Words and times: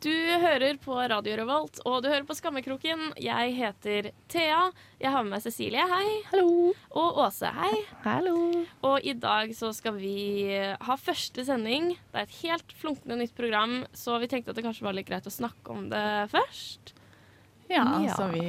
Du 0.00 0.14
hører 0.40 0.78
på 0.80 0.94
Radio 0.96 1.34
Revolt, 1.36 1.82
og 1.84 1.98
du 2.00 2.06
hører 2.08 2.24
på 2.24 2.32
Skammekroken. 2.32 3.10
Jeg 3.20 3.50
heter 3.58 4.06
Thea. 4.32 4.70
Jeg 4.96 5.12
har 5.12 5.26
med 5.26 5.34
meg 5.34 5.42
Cecilie, 5.44 5.82
hei. 5.90 6.06
Hallo. 6.30 6.70
Og 6.96 7.18
Åse, 7.26 7.50
hei. 7.52 7.82
Hallo. 8.06 8.62
Og 8.88 9.04
i 9.04 9.12
dag 9.12 9.52
så 9.58 9.74
skal 9.76 9.98
vi 10.00 10.46
ha 10.56 10.96
første 10.96 11.44
sending. 11.44 11.90
Det 12.14 12.22
er 12.22 12.24
et 12.30 12.38
helt 12.38 12.72
flunkende 12.80 13.20
nytt 13.20 13.36
program, 13.36 13.82
så 13.92 14.16
vi 14.22 14.30
tenkte 14.32 14.54
at 14.54 14.56
det 14.56 14.64
kanskje 14.64 14.88
var 14.88 14.96
litt 14.96 15.10
greit 15.10 15.28
å 15.28 15.34
snakke 15.34 15.76
om 15.76 15.90
det 15.92 16.06
først. 16.32 16.94
Ja, 17.70 17.84
Ja. 18.02 18.14
så 18.18 18.26
vi 18.32 18.40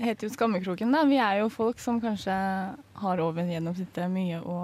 heter 0.00 0.24
jo 0.26 0.30
Skammekroken, 0.32 0.90
da. 0.94 1.02
Vi 1.04 1.18
er 1.20 1.40
jo 1.42 1.50
folk 1.52 1.78
som 1.82 1.98
kanskje 2.00 2.32
har 3.02 3.20
over 3.20 3.44
gjennomsnittet 3.44 4.08
mye 4.10 4.40
å 4.40 4.56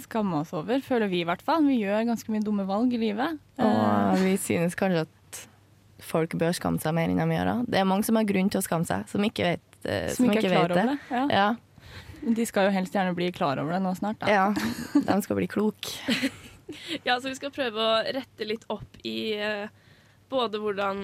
skamme 0.00 0.40
oss 0.42 0.50
over, 0.58 0.82
føler 0.82 1.08
vi 1.12 1.20
i 1.22 1.24
hvert 1.28 1.42
fall. 1.46 1.62
Vi 1.68 1.78
gjør 1.84 2.04
ganske 2.08 2.32
mye 2.34 2.42
dumme 2.42 2.66
valg 2.66 2.92
i 2.94 2.98
livet. 2.98 3.38
Eh, 3.58 4.12
Og 4.12 4.18
vi 4.24 4.34
synes 4.42 4.74
kanskje 4.74 5.06
at 5.06 5.40
folk 6.02 6.34
bør 6.40 6.52
skamme 6.56 6.80
seg 6.82 6.94
mer 6.96 7.08
enn 7.12 7.20
de 7.22 7.36
gjør. 7.36 7.64
Det 7.70 7.78
er 7.78 7.84
mange 7.86 8.04
som 8.08 8.16
har 8.18 8.24
grunn 8.26 8.50
til 8.50 8.58
å 8.60 8.66
skamme 8.66 8.86
seg, 8.88 9.06
som 9.08 9.22
ikke 9.22 9.44
vet, 9.52 9.60
som 10.16 10.26
som 10.26 10.30
ikke 10.34 10.44
er 10.44 10.50
klar 10.50 10.68
vet 10.68 10.70
over 10.70 10.86
det. 10.86 10.98
Ja. 11.10 11.26
Ja, 11.30 11.56
De 12.34 12.44
skal 12.46 12.66
jo 12.66 12.72
helst 12.74 12.92
gjerne 12.92 13.14
bli 13.16 13.30
klar 13.32 13.56
over 13.62 13.72
det 13.72 13.82
nå 13.82 13.94
snart, 13.96 14.18
da. 14.20 14.26
ja, 14.28 14.52
de 15.06 15.22
skal 15.22 15.36
bli 15.36 15.46
kloke. 15.46 15.94
Ja, 17.04 17.16
så 17.18 17.26
vi 17.28 17.34
skal 17.34 17.50
prøve 17.50 17.82
å 17.82 17.94
rette 18.14 18.46
litt 18.46 18.62
opp 18.70 18.98
i 19.02 19.32
eh, 19.34 19.66
både 20.30 20.60
hvordan 20.62 21.00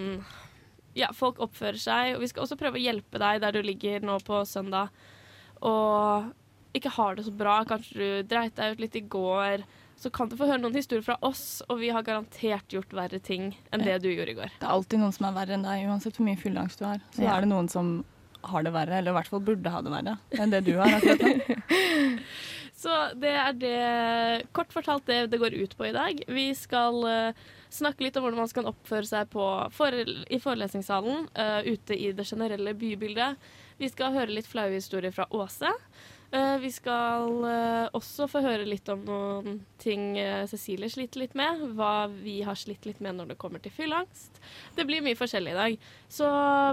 ja, 0.96 1.10
folk 1.14 1.38
oppfører 1.44 1.78
seg, 1.80 2.14
og 2.16 2.22
vi 2.24 2.28
skal 2.32 2.46
også 2.46 2.56
prøve 2.60 2.80
å 2.80 2.82
hjelpe 2.82 3.20
deg 3.20 3.42
der 3.44 3.52
du 3.52 3.60
ligger 3.64 4.00
nå 4.06 4.16
på 4.24 4.40
søndag 4.48 4.88
og 5.64 6.32
ikke 6.76 6.90
har 6.92 7.16
det 7.16 7.24
så 7.24 7.32
bra. 7.32 7.58
Kanskje 7.68 7.96
du 7.96 8.28
dreit 8.28 8.56
deg 8.58 8.74
ut 8.76 8.82
litt 8.84 8.96
i 8.98 9.04
går. 9.12 9.62
Så 9.96 10.10
kan 10.12 10.28
du 10.28 10.34
få 10.36 10.44
høre 10.50 10.60
noen 10.60 10.76
historier 10.76 11.04
fra 11.06 11.16
oss, 11.24 11.62
og 11.72 11.78
vi 11.80 11.88
har 11.88 12.04
garantert 12.04 12.68
gjort 12.74 12.92
verre 12.92 13.16
ting 13.24 13.46
enn 13.72 13.80
det 13.86 13.94
du 14.04 14.10
gjorde 14.10 14.34
i 14.34 14.36
går. 14.36 14.50
Det 14.60 14.66
er 14.66 14.74
alltid 14.74 15.00
noen 15.00 15.14
som 15.16 15.24
er 15.30 15.36
verre 15.38 15.56
enn 15.56 15.64
deg, 15.64 15.86
uansett 15.88 16.18
hvor 16.18 16.26
mye 16.28 16.36
fylleangst 16.40 16.82
du 16.82 16.84
har. 16.84 17.00
Så 17.16 17.24
Ja. 17.24 17.32
er 17.38 17.46
det 17.46 17.48
noen 17.54 17.70
som 17.72 17.94
har 18.44 18.62
det 18.62 18.74
verre, 18.76 18.98
eller 19.00 19.10
i 19.14 19.16
hvert 19.16 19.30
fall 19.32 19.40
burde 19.40 19.72
ha 19.72 19.80
det 19.82 19.90
verre 19.94 20.18
enn 20.38 20.52
det 20.52 20.60
du 20.68 20.74
har 20.76 20.92
akkurat 20.98 21.24
nå. 21.24 21.56
Så 22.76 22.92
det 23.16 23.32
er 23.32 23.54
det, 23.56 24.48
kort 24.52 24.68
fortalt 24.74 25.06
det 25.08 25.30
det 25.32 25.40
går 25.40 25.54
ut 25.56 25.72
på 25.78 25.86
i 25.88 25.94
dag. 25.96 26.20
Vi 26.28 26.50
skal 26.54 26.98
eh, 27.08 27.46
snakke 27.72 28.04
litt 28.06 28.16
om 28.16 28.24
hvordan 28.26 28.42
man 28.44 28.50
skal 28.50 28.68
oppføre 28.70 29.08
seg 29.08 29.30
på 29.32 29.46
forel 29.74 30.24
i 30.32 30.40
forelesningssalen 30.42 31.26
uh, 31.38 31.62
ute 31.66 31.96
i 31.96 32.12
det 32.16 32.26
generelle 32.28 32.74
bybildet. 32.78 33.40
Vi 33.80 33.88
skal 33.92 34.14
høre 34.14 34.32
litt 34.32 34.48
flaue 34.48 34.74
historier 34.74 35.12
fra 35.14 35.26
Åse. 35.36 35.70
Uh, 36.32 36.56
vi 36.62 36.72
skal 36.74 37.30
uh, 37.44 37.86
også 37.96 38.26
få 38.30 38.42
høre 38.44 38.66
litt 38.66 38.88
om 38.92 39.04
noen 39.06 39.60
ting 39.82 40.16
Cecilie 40.50 40.90
sliter 40.90 41.22
litt 41.22 41.36
med. 41.38 41.62
Hva 41.78 42.06
vi 42.10 42.40
har 42.46 42.58
slitt 42.58 42.86
litt 42.88 43.02
med 43.04 43.18
når 43.18 43.34
det 43.34 43.40
kommer 43.40 43.62
til 43.62 43.74
fylleangst. 43.74 44.40
Det 44.76 44.86
blir 44.88 45.04
mye 45.04 45.18
forskjellig 45.18 45.54
i 45.54 45.60
dag. 45.60 45.78
Så 46.08 46.30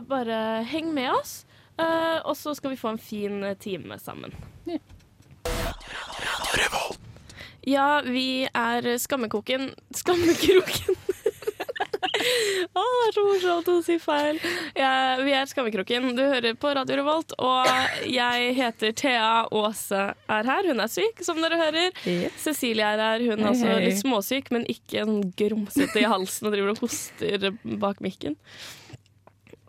bare 0.10 0.64
heng 0.70 0.94
med 0.96 1.12
oss. 1.14 1.44
eh, 1.78 2.20
og 2.26 2.38
så 2.38 2.54
skal 2.56 2.70
vi 2.70 2.78
få 2.78 2.94
en 2.94 3.02
fin 3.02 3.56
time 3.60 4.00
sammen. 4.00 4.34
Ja, 6.54 6.93
vi 8.10 8.28
er 8.46 8.88
Skammekoken 9.00 9.70
Skammekroken. 9.96 11.00
Å, 12.74 12.82
det 12.84 13.08
er 13.08 13.16
så 13.16 13.24
morsomt 13.26 13.70
å 13.72 13.76
si 13.84 13.96
feil. 14.02 14.38
Ja, 14.78 15.18
vi 15.24 15.34
er 15.36 15.48
Skammekroken. 15.50 16.12
Du 16.18 16.22
hører 16.22 16.56
på 16.60 16.72
Radio 16.76 17.00
Revolt, 17.00 17.34
og 17.42 17.68
jeg 18.08 18.54
heter 18.58 18.94
Thea 19.00 19.32
Aase 19.48 20.04
er 20.14 20.52
her. 20.52 20.70
Hun 20.70 20.84
er 20.84 20.92
syk, 20.92 21.24
som 21.26 21.42
dere 21.44 21.60
hører. 21.60 21.98
Cecilie 22.40 22.86
er 22.86 23.02
her. 23.02 23.26
Hun 23.26 23.42
er 23.42 23.50
hey, 23.50 23.56
også 23.56 23.80
litt 23.88 24.00
småsyk, 24.04 24.54
men 24.56 24.68
ikke 24.72 25.04
sånn 25.08 25.34
grumsete 25.40 26.04
i 26.04 26.08
halsen 26.08 26.50
og 26.50 26.56
driver 26.56 26.76
og 26.76 26.86
hoster 26.86 27.50
bak 27.82 28.04
mikken. 28.04 28.38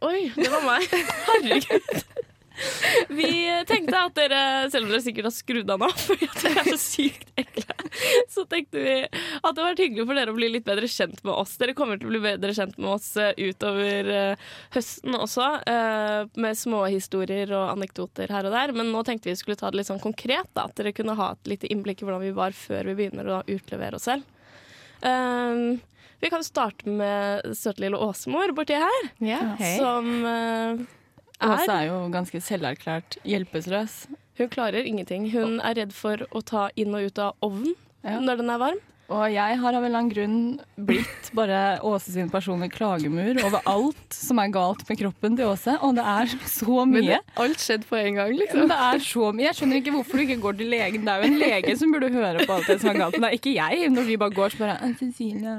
Oi, 0.04 0.28
det 0.36 0.50
var 0.52 0.66
meg. 0.68 0.90
Herregud. 1.30 2.24
Vi 3.18 3.30
tenkte 3.66 3.98
at 3.98 4.14
dere, 4.16 4.40
selv 4.70 4.86
om 4.86 4.92
dere 4.92 5.02
sikkert 5.02 5.26
har 5.28 5.34
skrudd 5.34 5.70
av 5.74 5.80
nå, 5.82 5.88
fordi 6.06 6.28
at 6.28 6.40
dere 6.44 6.62
er 6.62 6.68
så 6.70 6.78
sykt 6.80 7.32
ekle, 7.40 7.76
så 8.30 8.44
tenkte 8.50 8.82
vi 8.82 8.94
at 9.04 9.10
det 9.14 9.42
hadde 9.48 9.66
vært 9.66 9.82
hyggelig 9.84 10.06
for 10.08 10.20
dere 10.20 10.34
å 10.34 10.36
bli 10.38 10.50
litt 10.54 10.66
bedre 10.66 10.90
kjent 10.90 11.22
med 11.26 11.34
oss. 11.34 11.56
Dere 11.60 11.74
kommer 11.78 11.98
til 12.00 12.08
å 12.08 12.12
bli 12.14 12.22
bedre 12.24 12.54
kjent 12.56 12.78
med 12.78 12.92
oss 12.94 13.08
eh, 13.20 13.32
utover 13.38 14.10
eh, 14.14 14.44
høsten 14.76 15.18
også, 15.18 15.48
eh, 15.70 16.20
med 16.46 16.58
små 16.58 16.84
historier 16.92 17.50
og 17.56 17.72
anekdoter 17.74 18.30
her 18.34 18.48
og 18.48 18.54
der. 18.54 18.74
Men 18.76 18.92
nå 18.94 19.02
tenkte 19.06 19.32
vi 19.32 19.36
skulle 19.40 19.58
ta 19.60 19.72
det 19.72 19.82
litt 19.82 19.90
sånn 19.90 20.02
konkret, 20.02 20.50
da, 20.54 20.68
at 20.68 20.78
dere 20.78 20.94
kunne 20.96 21.18
ha 21.18 21.32
et 21.34 21.50
lite 21.54 21.70
innblikk 21.74 22.02
i 22.02 22.08
hvordan 22.08 22.24
vi 22.24 22.34
var 22.36 22.54
før 22.56 22.90
vi 22.92 22.98
begynner 23.02 23.32
å 23.38 23.42
utlevere 23.50 23.98
oss 23.98 24.06
selv. 24.10 24.26
Um, 25.04 25.80
vi 26.22 26.30
kan 26.32 26.44
starte 26.46 26.88
med 26.88 27.50
søte 27.58 27.82
lille 27.82 27.98
Åsemor 28.00 28.54
borti 28.56 28.78
her, 28.80 29.08
Ja, 29.20 29.42
hei. 29.60 29.74
som 29.76 30.86
eh, 31.40 31.50
Åse 31.50 31.70
er 31.70 31.76
er 31.82 31.86
jo 31.90 32.08
ganske 32.14 32.40
selverklært 32.40 33.18
hjelpeløs. 33.24 34.06
Hun 34.38 34.48
klarer 34.50 34.84
ingenting. 34.86 35.30
Hun 35.32 35.60
er 35.60 35.74
redd 35.78 35.92
for 35.94 36.26
å 36.34 36.42
ta 36.44 36.68
inn 36.76 36.94
og 36.94 37.06
ut 37.10 37.18
av 37.18 37.34
ovnen 37.42 37.74
Ja. 38.04 38.18
når 38.20 38.36
den 38.42 38.50
er 38.50 38.58
varm. 38.58 38.80
Og 39.12 39.26
jeg 39.28 39.58
har 39.60 39.74
av 39.76 39.82
en 39.82 39.84
eller 39.84 39.98
annen 40.00 40.12
grunn 40.14 40.36
blitt 40.88 41.26
bare 41.36 41.58
Åse 41.84 42.14
sin 42.14 42.30
personlige 42.32 42.72
klagemur 42.78 43.36
over 43.44 43.60
alt 43.68 44.14
som 44.16 44.38
er 44.40 44.48
galt 44.54 44.80
med 44.88 44.96
kroppen 44.96 45.34
til 45.36 45.50
Åse, 45.50 45.74
og 45.84 45.92
det 45.98 46.04
er 46.08 46.30
så 46.48 46.86
Men 46.88 46.94
mye. 47.04 47.18
det, 47.18 47.34
alt 47.44 47.60
skjedde 47.60 47.84
på 47.90 47.98
en 48.00 48.16
gang, 48.20 48.32
liksom. 48.38 48.62
Men 48.64 48.72
det 48.72 48.78
er 48.86 49.02
så 49.04 49.28
mye. 49.34 49.44
Jeg 49.50 49.58
skjønner 49.58 49.80
ikke 49.82 49.92
hvorfor 49.98 50.16
du 50.16 50.24
ikke 50.24 50.38
går 50.46 50.56
til 50.62 50.72
legen. 50.72 51.04
Det 51.04 51.12
er 51.12 51.20
jo 51.20 51.28
en 51.28 51.38
lege 51.42 51.74
som 51.82 51.92
burde 51.92 52.10
høre 52.14 52.46
på 52.48 52.56
alt 52.56 52.70
det 52.72 52.78
som 52.80 52.90
er 52.94 52.98
galt. 53.02 53.18
Men 53.18 53.26
det 53.26 53.30
er 53.34 53.38
ikke 53.42 53.54
jeg. 53.58 53.90
Når 53.98 54.08
vi 54.08 54.16
bare 54.24 54.36
går 54.40 54.54
så 54.56 54.62
bare 54.64 54.78
«Å, 54.80 54.90
Cecilie. 55.02 55.56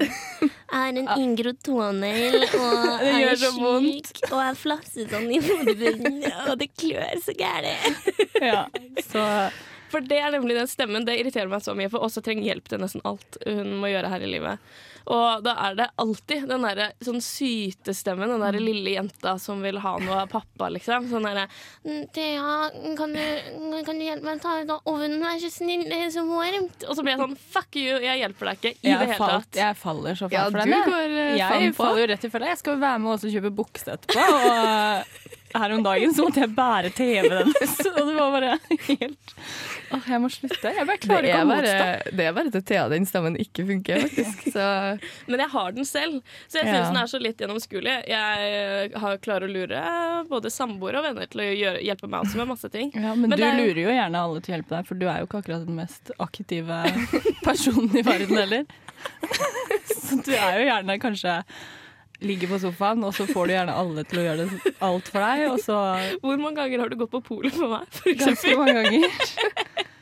er 0.82 0.90
en 0.90 1.14
inngrodd 1.20 1.62
tånegl 1.70 2.40
og 2.50 2.82
Det 3.06 3.14
er 3.30 3.38
syk 3.46 4.26
og 4.32 4.42
er 4.42 4.58
flasset 4.58 5.14
sånn 5.14 5.30
i 5.30 5.40
hodebunnen, 5.46 6.20
og 6.50 6.58
det 6.64 6.72
klør 6.74 7.14
så 7.22 7.38
gærent. 7.38 8.12
Ja, 8.42 8.66
så 9.06 9.22
For 9.92 10.02
det 10.02 10.18
er 10.20 10.34
nemlig 10.34 10.56
den 10.58 10.68
stemmen. 10.72 11.06
Det 11.06 11.14
irriterer 11.22 11.48
meg 11.52 11.62
så 11.64 11.76
mye, 11.78 11.92
for 11.94 12.04
Åsa 12.04 12.22
trenger 12.26 12.48
hjelp 12.50 12.68
til 12.72 12.82
nesten 12.82 13.04
alt 13.06 13.38
hun 13.46 13.76
må 13.80 13.92
gjøre 13.94 14.10
her 14.12 14.24
i 14.26 14.32
livet. 14.32 14.60
Og 15.06 15.44
da 15.46 15.52
er 15.68 15.76
det 15.78 15.86
alltid 16.02 16.48
den 16.50 16.64
derre 16.66 16.88
sånn 17.06 17.20
sytestemmen, 17.22 18.32
den 18.32 18.42
derre 18.42 18.58
lille 18.64 18.96
jenta 18.96 19.36
som 19.38 19.60
vil 19.62 19.78
ha 19.84 19.92
noe 20.02 20.24
av 20.24 20.32
pappa, 20.32 20.72
liksom. 20.74 21.06
Sånn 21.12 21.28
derre 21.30 21.44
Mm, 21.86 22.08
Thea, 22.16 22.72
kan 22.98 23.14
du, 23.14 23.22
kan 23.86 24.00
du 24.00 24.06
hjelpe 24.08 24.26
meg 24.26 24.40
å 24.40 24.42
ta 24.42 24.56
ut 24.64 24.72
av 24.74 24.90
ovnen, 24.90 25.20
vær 25.22 25.38
så 25.44 25.52
snill, 25.54 25.84
det 25.86 26.00
er 26.08 26.10
så 26.16 26.24
varmt. 26.26 26.88
Og 26.90 26.98
så 26.98 27.06
blir 27.06 27.14
jeg 27.14 27.22
sånn 27.22 27.38
fuck 27.54 27.78
you, 27.78 28.00
jeg 28.02 28.24
hjelper 28.24 28.50
deg 28.50 28.58
ikke 28.58 28.72
i 28.82 28.90
det 28.90 28.98
hele 29.12 29.20
falt, 29.20 29.46
tatt. 29.46 29.60
jeg 29.62 29.78
faller 29.84 30.18
så 30.18 30.26
fælt 30.32 30.40
Ja, 30.40 30.48
for 30.50 30.58
deg, 30.58 30.66
den. 30.66 30.74
jeg. 30.74 30.90
går 30.90 31.18
eh, 31.22 31.38
Jeg 31.38 31.54
faen 31.54 31.70
på. 31.78 31.84
faller 31.84 32.02
jo 32.02 32.10
rett 32.16 32.26
i 32.26 32.34
fella. 32.34 32.50
Jeg 32.56 32.64
skal 32.64 32.82
være 32.82 33.04
med 33.06 33.14
også 33.14 33.30
og 33.30 33.38
kjøpe 33.38 33.54
bukse 33.62 33.94
etterpå. 34.00 34.26
Og 34.42 35.44
her 35.54 35.72
om 35.76 35.84
dagen 35.86 36.14
så 36.16 36.26
måtte 36.26 36.42
jeg 36.42 36.52
bære 36.58 36.90
TV-en 36.98 37.32
hennes. 37.38 37.76
Og 37.96 38.00
det 38.10 38.16
var 38.18 38.32
bare 38.34 38.56
helt 38.90 39.34
Åh, 39.94 40.08
jeg 40.10 40.20
må 40.20 40.30
slutte. 40.34 40.72
Jeg 40.74 40.88
bare 40.90 40.98
klarer 41.00 41.28
ikke 41.30 41.42
å 41.44 41.48
motstå. 41.48 42.16
det 42.18 42.24
er 42.26 42.34
bare 42.36 42.52
til 42.56 42.64
Thea 42.68 42.86
den 42.92 43.06
stemmen 43.08 43.36
ikke 43.40 43.64
funker, 43.68 44.02
faktisk. 44.02 44.48
Så 44.56 44.66
Men 45.30 45.44
jeg 45.44 45.52
har 45.54 45.76
den 45.78 45.86
selv, 45.88 46.18
så 46.50 46.58
jeg 46.60 46.72
Ja. 46.74 46.80
den 46.90 46.98
er 46.98 47.12
så 47.12 47.20
litt 47.22 47.38
gjennomskuelig. 47.44 47.94
Jeg 48.10 48.90
har 49.06 49.22
klarer 49.24 49.46
å 49.48 49.54
lure 49.54 49.84
både 50.32 50.52
samboere 50.52 51.00
og 51.00 51.06
venner 51.06 51.30
til 51.32 51.44
å 51.46 51.48
gjøre, 51.54 51.84
hjelpe 51.86 52.10
meg 52.10 52.26
også 52.26 52.42
med 52.42 52.50
masse 52.56 52.72
ting. 52.74 52.92
Ja, 52.98 53.14
men, 53.14 53.30
Men 53.30 53.38
du 53.40 53.46
er 53.46 53.56
lurer 53.62 53.82
jo 53.86 53.94
gjerne 53.94 54.26
alle 54.26 54.42
til 54.42 54.52
å 54.52 54.58
hjelpe 54.58 54.76
deg, 54.76 54.90
for 54.90 55.00
du 55.00 55.06
er 55.08 55.22
jo 55.22 55.30
ikke 55.30 55.44
akkurat 55.46 55.66
den 55.70 55.78
mest 55.78 56.12
aktive 56.18 56.82
personen 57.46 57.94
i 57.96 58.04
verden 58.10 58.42
heller. 58.42 58.66
Så 59.96 60.18
du 60.26 60.34
er 60.34 60.60
jo 60.60 60.68
gjerne 60.72 61.00
kanskje 61.02 61.40
ligger 62.24 62.52
på 62.54 62.60
sofaen, 62.64 63.04
og 63.04 63.16
så 63.16 63.26
får 63.28 63.48
du 63.48 63.54
gjerne 63.56 63.76
alle 63.76 64.06
til 64.08 64.22
å 64.22 64.26
gjøre 64.28 64.46
det, 64.46 64.76
alt 64.88 65.10
for 65.12 65.26
deg, 65.26 65.44
og 65.52 65.60
så 65.64 65.80
Hvor 66.22 66.40
mange 66.40 66.62
ganger 66.62 66.84
har 66.84 66.92
du 66.92 67.00
gått 67.00 67.14
på 67.16 67.24
polet 67.26 67.56
for 67.56 67.74
meg? 67.76 67.90
For 67.96 68.16
ganske 68.20 68.56
mange 68.60 68.78
ganger. 68.80 69.10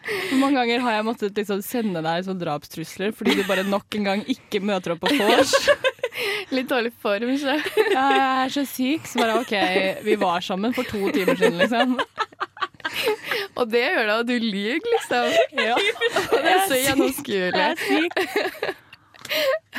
Hvor 0.03 0.39
mange 0.41 0.59
ganger 0.59 0.83
har 0.83 0.97
jeg 0.97 1.07
måttet 1.07 1.39
liksom 1.39 1.63
sende 1.65 2.03
deg 2.03 2.25
sånn 2.27 2.41
drapstrusler 2.41 3.13
fordi 3.15 3.37
du 3.39 3.45
bare 3.47 3.63
nok 3.67 3.97
en 3.99 4.09
gang 4.09 4.23
ikke 4.29 4.61
møter 4.63 4.95
opp 4.95 5.05
på 5.05 5.15
vors? 5.15 5.55
litt 6.55 6.69
dårlig 6.69 6.91
form, 7.01 7.31
ikke 7.33 7.55
Ja, 7.93 8.05
jeg 8.13 8.27
er 8.43 8.53
så 8.53 8.65
syk, 8.67 9.07
så 9.09 9.23
bare 9.23 9.39
OK, 9.41 9.55
vi 10.05 10.17
var 10.19 10.43
sammen 10.45 10.75
for 10.75 10.87
to 10.87 11.09
timer 11.15 11.39
siden, 11.39 11.57
liksom. 11.63 11.97
Og 13.55 13.69
det 13.71 13.83
gjør 13.85 14.07
da 14.09 14.19
at 14.21 14.29
du 14.29 14.35
lyver, 14.41 14.81
liksom. 14.93 15.33
Ja. 15.57 15.77
Det 16.43 16.51
er 16.51 16.63
så 16.67 16.79
gjennomskuelig. 16.79 17.59
Jeg 17.59 17.71
er 17.71 17.77
syk. 17.79 18.79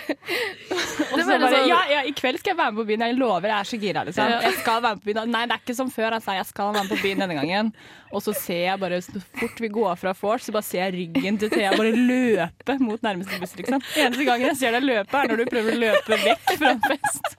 Og 0.04 1.20
så 1.20 1.26
bare 1.26 1.50
sånn- 1.50 1.68
ja, 1.68 1.80
ja, 1.90 2.00
I 2.04 2.12
kveld 2.16 2.38
skal 2.40 2.52
jeg 2.52 2.58
være 2.58 2.72
med 2.74 2.80
på 2.82 2.86
byen. 2.88 3.04
Jeg 3.06 3.16
lover, 3.18 3.48
jeg 3.48 3.58
er 3.58 3.68
så 3.70 3.78
gira. 3.80 4.04
Liksom. 4.04 4.32
Jeg 4.44 4.54
skal 4.60 4.82
være 4.82 4.96
med 4.96 5.02
på 5.04 5.08
byen. 5.10 5.30
Nei, 5.30 5.44
det 5.46 5.54
er 5.56 5.62
ikke 5.62 5.76
som 5.78 5.90
før. 5.94 6.16
Altså. 6.18 6.34
Jeg 6.36 6.46
skal 6.50 6.72
være 6.74 6.84
med 6.84 6.92
på 6.94 7.02
byen 7.02 7.22
denne 7.24 7.36
gangen. 7.38 7.70
Og 8.14 8.22
så 8.22 8.34
ser 8.36 8.62
jeg 8.68 8.80
bare 8.80 9.00
så 9.02 9.22
fort 9.38 9.60
vi 9.64 9.68
går 9.74 9.96
fra 9.98 10.12
vors, 10.20 10.44
så 10.46 10.52
bare 10.54 10.62
ser 10.66 10.84
jeg 10.84 10.94
ryggen 11.00 11.38
til 11.40 11.50
Thea 11.50 11.72
bare 11.74 11.92
løpe 11.96 12.76
mot 12.80 13.00
nærmeste 13.02 13.40
buss. 13.42 13.56
Liksom. 13.58 13.82
Eneste 13.96 14.26
gangen 14.28 14.46
jeg 14.52 14.56
ser 14.60 14.76
deg 14.76 14.86
løpe, 14.86 15.14
er 15.22 15.32
når 15.32 15.42
du 15.42 15.44
prøver 15.50 15.74
å 15.74 15.82
løpe 15.82 16.20
vekk 16.26 16.54
fra 16.58 16.74
en 16.74 16.84
fest. 16.86 17.36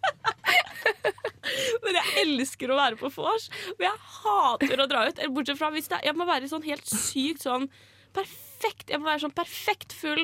Men 1.85 1.93
jeg 1.99 2.23
elsker 2.25 2.71
å 2.73 2.77
være 2.79 2.97
på 2.99 3.11
vors, 3.15 3.47
men 3.77 3.85
jeg 3.87 3.99
hater 4.17 4.81
å 4.83 4.87
dra 4.89 5.03
ut. 5.07 5.19
Bortsett 5.35 5.59
fra 5.59 5.69
hvis 5.75 5.87
det, 5.91 6.01
jeg 6.03 6.17
må 6.17 6.25
være 6.27 6.49
sånn 6.51 6.65
helt 6.65 6.87
sykt 6.89 7.45
sånn 7.45 7.67
perfekt 8.15 8.89
Jeg 8.89 9.01
må 9.01 9.09
være 9.09 9.25
sånn 9.25 9.33
perfekt 9.35 9.91
full 9.93 10.21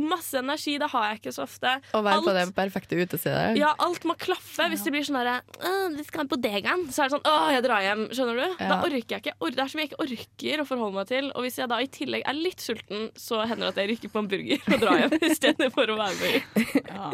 masse 0.00 0.38
energi. 0.40 0.76
Det 0.82 0.88
har 0.92 1.08
jeg 1.10 1.20
ikke 1.20 1.32
så 1.36 1.44
ofte. 1.46 1.72
Å 1.96 2.02
være 2.04 2.24
på 2.26 2.34
den 2.36 2.50
det 2.52 2.56
perfekte 2.56 2.98
utestedet. 3.00 3.56
Ja, 3.60 3.72
alt 3.82 4.04
må 4.08 4.16
klaffe. 4.20 4.68
Hvis 4.72 4.84
det 4.86 4.92
blir 4.94 5.06
sånn 5.06 5.18
derre 5.20 5.38
«Åh, 5.60 5.88
Vi 5.96 6.04
skal 6.06 6.28
på 6.30 6.38
Degaen. 6.40 6.86
Så 6.92 7.04
er 7.04 7.10
det 7.10 7.16
sånn 7.16 7.26
Å, 7.30 7.34
jeg 7.54 7.64
drar 7.66 7.84
hjem. 7.84 8.06
Skjønner 8.12 8.40
du? 8.42 8.46
Da 8.60 8.78
orker 8.82 9.16
jeg 9.16 9.24
ikke. 9.24 9.36
Det 9.56 9.64
er 9.64 9.72
som 9.72 9.82
jeg 9.82 9.90
ikke 9.90 10.02
orker 10.06 10.62
å 10.62 10.68
forholde 10.68 10.98
meg 11.00 11.10
til. 11.10 11.32
Og 11.34 11.46
hvis 11.46 11.58
jeg 11.62 11.72
da 11.72 11.80
i 11.82 11.90
tillegg 11.98 12.26
er 12.28 12.38
litt 12.38 12.62
sulten, 12.64 13.10
så 13.16 13.42
hender 13.48 13.68
det 13.68 13.74
at 13.74 13.82
jeg 13.82 13.92
rykker 13.94 14.12
på 14.14 14.22
en 14.22 14.30
burger 14.30 14.70
og 14.72 14.80
drar 14.84 15.02
hjem 15.04 15.18
istedenfor 15.30 15.94
å 15.94 16.00
være 16.04 16.16
med. 16.22 16.64
Ja. 16.96 17.10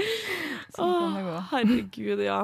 Sånn 0.77 0.93
kan 0.93 1.15
det 1.17 1.23
gå. 1.27 1.33
Åh, 1.35 1.47
herregud, 1.53 2.21
ja. 2.23 2.39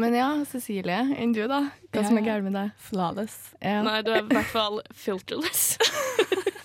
Men 0.00 0.16
ja, 0.16 0.28
Cecilie, 0.50 0.96
enn 1.22 1.34
du, 1.36 1.44
da? 1.50 1.60
Hva 1.94 2.02
som 2.02 2.18
er 2.18 2.24
galt 2.26 2.30
gærent 2.32 2.48
med 2.48 2.56
deg? 2.58 2.72
Flawless. 2.88 3.36
Ja. 3.62 3.78
Nei, 3.86 4.00
du 4.02 4.10
er 4.10 4.24
i 4.24 4.26
hvert 4.32 4.50
fall 4.50 4.80
filterless. 4.90 5.76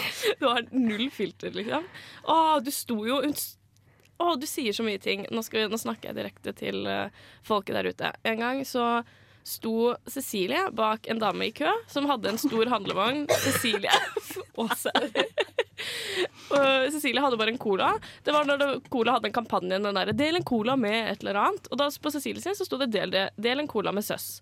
du 0.40 0.46
har 0.46 0.68
null 0.70 1.08
filter, 1.10 1.52
liksom. 1.54 1.88
Å, 2.24 2.36
du 2.64 2.70
sto 2.74 3.00
jo 3.06 3.22
Å, 3.22 4.36
du 4.38 4.46
sier 4.46 4.74
så 4.76 4.84
mye 4.86 5.00
ting. 5.02 5.26
Nå, 5.30 5.42
vi, 5.50 5.66
nå 5.68 5.80
snakker 5.80 6.10
jeg 6.10 6.20
direkte 6.20 6.54
til 6.54 6.86
eh, 6.86 7.24
folket 7.46 7.78
der 7.78 7.90
ute. 7.90 8.12
En 8.28 8.42
gang 8.44 8.62
så 8.68 9.02
sto 9.42 9.96
Cecilie 10.06 10.68
bak 10.70 11.08
en 11.10 11.18
dame 11.18 11.48
i 11.48 11.54
kø 11.56 11.70
som 11.90 12.06
hadde 12.06 12.30
en 12.30 12.38
stor 12.38 12.70
handlevogn. 12.70 13.24
Cecilie 13.42 13.90
Åse. 14.62 14.92
Cecilie 16.92 17.22
hadde 17.24 17.40
bare 17.40 17.50
en 17.50 17.58
cola. 17.58 17.92
Det 18.22 18.34
var 18.34 18.46
når 18.46 18.80
Cola 18.92 19.16
hadde 19.16 19.30
en 19.32 19.34
kampanje 19.34 19.78
den 19.78 19.98
der, 19.98 20.12
'Del 20.12 20.38
en 20.38 20.46
cola 20.46 20.76
med 20.76 21.10
et 21.10 21.24
eller 21.24 21.40
annet'. 21.40 21.68
Og 21.70 21.78
da 21.80 21.90
på 21.90 22.12
Cecilie 22.12 22.42
sin 22.42 22.54
så 22.54 22.68
sto 22.68 22.78
det 22.78 22.92
'Del, 22.92 23.10
del 23.36 23.60
en 23.60 23.68
cola 23.68 23.92
med 23.92 24.04
søs'. 24.04 24.40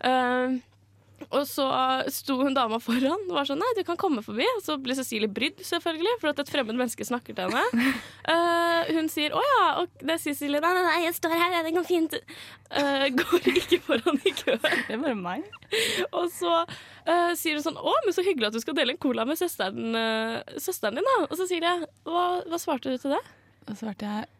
Eh, 0.00 0.58
og 1.30 1.44
så 1.48 1.66
sto 2.12 2.36
hun 2.40 2.54
dama 2.56 2.78
foran 2.82 3.26
og 3.28 3.34
var 3.36 3.46
sånn 3.48 3.60
Nei, 3.62 3.70
du 3.76 3.82
kan 3.86 3.98
komme 4.00 4.22
forbi. 4.24 4.46
Og 4.56 4.62
så 4.64 4.76
ble 4.80 4.96
Cecilie 4.98 5.30
brydd, 5.30 5.60
selvfølgelig, 5.66 6.16
for 6.22 6.32
at 6.32 6.42
et 6.42 6.50
fremmed 6.50 6.78
menneske 6.78 7.06
snakker 7.06 7.36
til 7.36 7.52
henne. 7.52 7.92
Uh, 8.26 8.90
hun 8.96 9.10
sier 9.12 9.34
'Å 9.34 9.42
ja', 9.42 9.68
og 9.82 10.02
det 10.02 10.18
sier 10.22 10.36
Cecilie. 10.36 10.62
Nei, 10.64 10.72
nei, 10.76 10.84
nei, 10.88 10.98
jeg 11.06 11.16
står 11.18 11.36
her, 11.36 11.58
det 11.66 11.74
går 11.76 11.86
fint. 11.88 12.18
Uh, 12.72 13.06
går 13.20 13.48
ikke 13.52 13.80
foran 13.86 14.20
i 14.24 14.34
køen. 14.34 14.60
Det 14.88 14.96
er 14.96 15.02
bare 15.02 15.18
meg. 15.18 15.46
Og 16.10 16.26
så 16.32 16.52
uh, 16.64 17.32
sier 17.38 17.58
hun 17.58 17.66
sånn 17.66 17.78
'Å, 17.78 17.96
men 18.04 18.16
så 18.16 18.26
hyggelig 18.26 18.50
at 18.50 18.58
du 18.58 18.62
skal 18.64 18.78
dele 18.78 18.96
en 18.96 19.02
cola 19.02 19.26
med 19.28 19.38
søsteren, 19.40 19.96
søsteren 20.58 20.98
din', 20.98 21.10
da. 21.10 21.18
Og 21.28 21.36
så 21.38 21.48
sier 21.50 21.62
jeg 21.62 21.90
hva, 22.08 22.42
'Hva 22.46 22.60
svarte 22.60 22.92
du 22.92 22.98
til 22.98 23.14
det?' 23.14 23.26
Og 23.68 23.74
så 23.74 23.84
svarte 23.84 24.08
jeg 24.08 24.30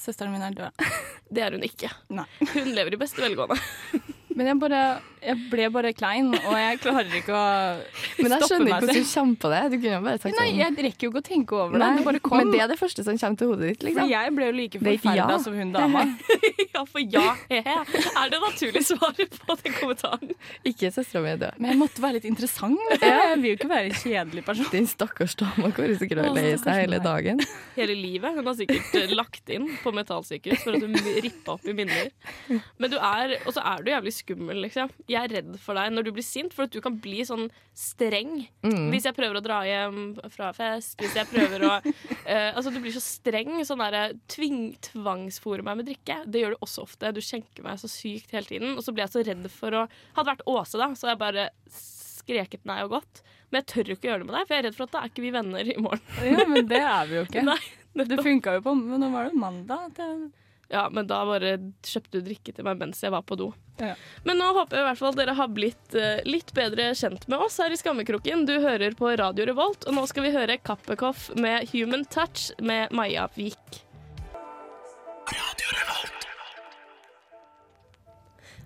søsteren 0.00 0.32
min 0.32 0.44
er 0.44 0.54
død. 0.56 0.84
Det 1.28 1.42
er 1.44 1.52
hun 1.52 1.64
ikke. 1.66 1.90
Nei. 2.16 2.24
Hun 2.54 2.72
lever 2.72 2.96
i 2.96 3.00
beste 3.00 3.20
velgående. 3.20 3.60
Men 4.34 4.48
jeg, 4.50 4.58
bare, 4.58 4.78
jeg 5.22 5.38
ble 5.50 5.66
bare 5.70 5.90
klein, 5.94 6.32
og 6.34 6.54
jeg 6.58 6.78
klarer 6.82 7.12
ikke 7.20 7.34
å 7.34 7.42
stoppe 7.84 8.24
meg 8.24 8.24
Men 8.24 8.32
jeg 8.34 8.48
skjønner 8.48 8.70
ikke 8.70 8.80
hvordan 8.82 8.98
du 8.98 9.10
kommer 9.14 9.36
på 9.44 9.50
det. 9.52 9.60
Du 9.70 9.76
kunne 9.76 9.92
jo 9.92 10.00
bare 10.06 10.18
sagt 10.18 10.34
Nei, 10.34 10.46
sånn. 10.48 10.58
jeg 10.58 10.86
rekker 10.88 11.06
jo 11.06 11.12
ikke 11.12 11.20
å 11.20 11.26
tenke 11.28 11.58
over 11.58 11.78
det. 11.78 11.90
Det. 11.94 12.22
Men 12.34 12.50
det 12.50 12.62
er 12.64 12.72
det 12.72 12.78
første 12.80 13.04
som 13.06 13.20
kommer 13.20 13.38
til 13.38 13.52
hodet 13.52 13.68
ditt, 13.70 13.78
For 13.84 13.90
liksom. 13.90 14.10
jeg 14.10 14.34
ble 14.34 14.48
jo 14.48 14.56
like 14.58 14.80
er 14.80 14.88
forferda 14.88 15.26
ja. 15.36 15.38
som 15.44 15.58
hun 15.58 15.70
dama. 15.76 16.02
ja, 16.74 16.82
for 16.90 17.04
ja. 17.14 17.24
Er 17.54 18.32
det 18.32 18.40
naturlig 18.42 18.82
svaret 18.88 19.38
på 19.38 19.56
den 19.62 19.76
kommentaren? 19.78 20.34
Ikke 20.66 20.90
søstera 20.94 21.22
mi 21.22 21.30
er 21.36 21.40
død. 21.44 21.62
Men 21.62 21.74
jeg 21.74 21.80
måtte 21.84 22.04
være 22.04 22.18
litt 22.18 22.28
interessant. 22.32 22.82
Jeg 22.98 23.38
vil 23.38 23.48
jo 23.52 23.58
ikke 23.60 23.70
være 23.70 23.92
en 23.92 23.96
kjedelig 24.00 24.44
person. 24.50 24.70
Din 24.74 24.90
stakkars 24.90 25.38
dama 25.38 25.70
går 25.78 25.94
sikkert 26.02 26.24
og 26.26 26.34
leier 26.40 26.58
seg 26.58 26.82
hele 26.82 26.98
dagen. 27.04 27.42
Hele 27.78 27.94
livet. 27.98 28.34
Hun 28.34 28.50
har 28.50 28.58
sikkert 28.58 28.98
eh, 28.98 29.14
lagt 29.14 29.54
inn 29.54 29.70
på 29.84 29.94
metallsykehus 29.94 30.66
for 30.66 30.74
at 30.74 30.82
hun 30.82 30.98
rippa 31.22 31.54
opp 31.54 31.70
i 31.70 31.76
minner. 31.76 32.10
Men 32.82 32.92
du 32.92 32.98
er, 32.98 33.38
og 33.44 33.54
så 33.54 33.62
er 33.74 33.84
du 33.84 33.90
jævlig 33.92 34.12
skummel, 34.14 34.23
liksom. 34.28 34.90
Jeg 35.10 35.20
er 35.20 35.32
redd 35.38 35.56
for 35.60 35.76
deg 35.78 35.92
når 35.92 36.06
du 36.06 36.10
blir 36.16 36.24
sint, 36.26 36.54
for 36.54 36.66
at 36.66 36.72
du 36.74 36.80
kan 36.84 36.96
bli 37.02 37.24
sånn 37.26 37.48
streng. 37.76 38.46
Mm. 38.64 38.88
Hvis 38.94 39.08
jeg 39.08 39.16
prøver 39.16 39.38
å 39.38 39.44
dra 39.44 39.60
hjem 39.68 39.98
fra 40.32 40.52
fest, 40.56 40.96
hvis 41.00 41.16
jeg 41.18 41.28
prøver 41.30 41.66
å 41.68 41.72
uh, 41.80 42.50
Altså, 42.56 42.70
du 42.70 42.80
blir 42.80 42.94
så 42.94 43.02
streng. 43.04 43.56
Sånn 43.66 43.82
derre 43.82 44.14
tving, 44.30 44.74
tvangsfòre 44.90 45.66
meg 45.66 45.80
med 45.80 45.90
drikke. 45.90 46.22
Det 46.26 46.42
gjør 46.42 46.56
du 46.56 46.64
også 46.64 46.86
ofte. 46.86 47.12
Du 47.14 47.20
skjenker 47.24 47.66
meg 47.66 47.80
så 47.82 47.90
sykt 47.90 48.34
hele 48.34 48.48
tiden. 48.48 48.76
Og 48.78 48.84
så 48.86 48.94
blir 48.94 49.06
jeg 49.06 49.14
så 49.16 49.24
redd 49.26 49.48
for 49.52 49.82
å 49.82 49.86
Hadde 50.14 50.30
vært 50.30 50.44
Åse, 50.48 50.78
da, 50.78 50.86
så 50.94 51.06
hadde 51.06 51.14
jeg 51.14 51.22
bare 51.22 51.44
skreket 51.74 52.66
nei 52.68 52.80
og 52.84 52.96
gått. 52.96 53.24
Men 53.50 53.60
jeg 53.62 53.68
tør 53.70 53.90
jo 53.90 53.96
ikke 53.98 54.08
gjøre 54.08 54.22
det 54.22 54.28
med 54.28 54.34
deg, 54.34 54.46
for 54.46 54.54
jeg 54.54 54.62
er 54.62 54.66
redd 54.68 54.76
for 54.78 54.86
at 54.88 54.94
da 54.94 55.02
er 55.04 55.10
ikke 55.12 55.24
vi 55.24 55.32
venner 55.34 55.68
i 55.70 55.74
morgen. 55.78 56.14
Ja, 56.26 56.46
men 56.50 56.70
det 56.70 56.80
er 56.80 57.10
vi 57.10 57.18
jo 57.18 57.24
ikke. 57.28 57.44
Nei, 57.46 57.60
Det 58.00 58.18
funka 58.18 58.56
jo 58.56 58.64
på 58.64 58.74
Men 58.78 59.04
Nå 59.04 59.10
var 59.12 59.28
det 59.28 59.38
mandag. 59.38 59.92
Det, 59.98 60.08
Ja, 60.72 60.86
men 60.92 61.08
da 61.10 61.20
bare 61.28 61.56
kjøpte 61.84 62.20
du 62.20 62.28
drikke 62.28 62.54
til 62.54 62.66
meg 62.66 62.80
mens 62.80 63.02
jeg 63.04 63.12
var 63.14 63.24
på 63.26 63.38
do. 63.40 63.50
Ja. 63.80 63.94
Men 64.26 64.38
nå 64.38 64.50
håper 64.56 64.78
jeg 64.78 64.84
i 64.84 64.88
hvert 64.88 65.02
fall 65.02 65.16
dere 65.18 65.36
har 65.38 65.50
blitt 65.52 65.96
uh, 65.98 66.22
litt 66.26 66.54
bedre 66.56 66.92
kjent 66.96 67.26
med 67.28 67.42
oss 67.42 67.58
her 67.62 67.74
i 67.74 67.78
Skammekroken. 67.80 68.46
Du 68.48 68.56
hører 68.62 68.96
på 68.98 69.12
Radio 69.20 69.48
Revolt, 69.50 69.88
og 69.88 69.98
nå 69.98 70.06
skal 70.10 70.28
vi 70.28 70.34
høre 70.36 70.60
Kappekoff 70.62 71.30
med 71.38 71.68
Human 71.74 72.06
Touch 72.06 72.52
med 72.62 72.94
Maja 72.94 73.28
Vik. 73.36 73.82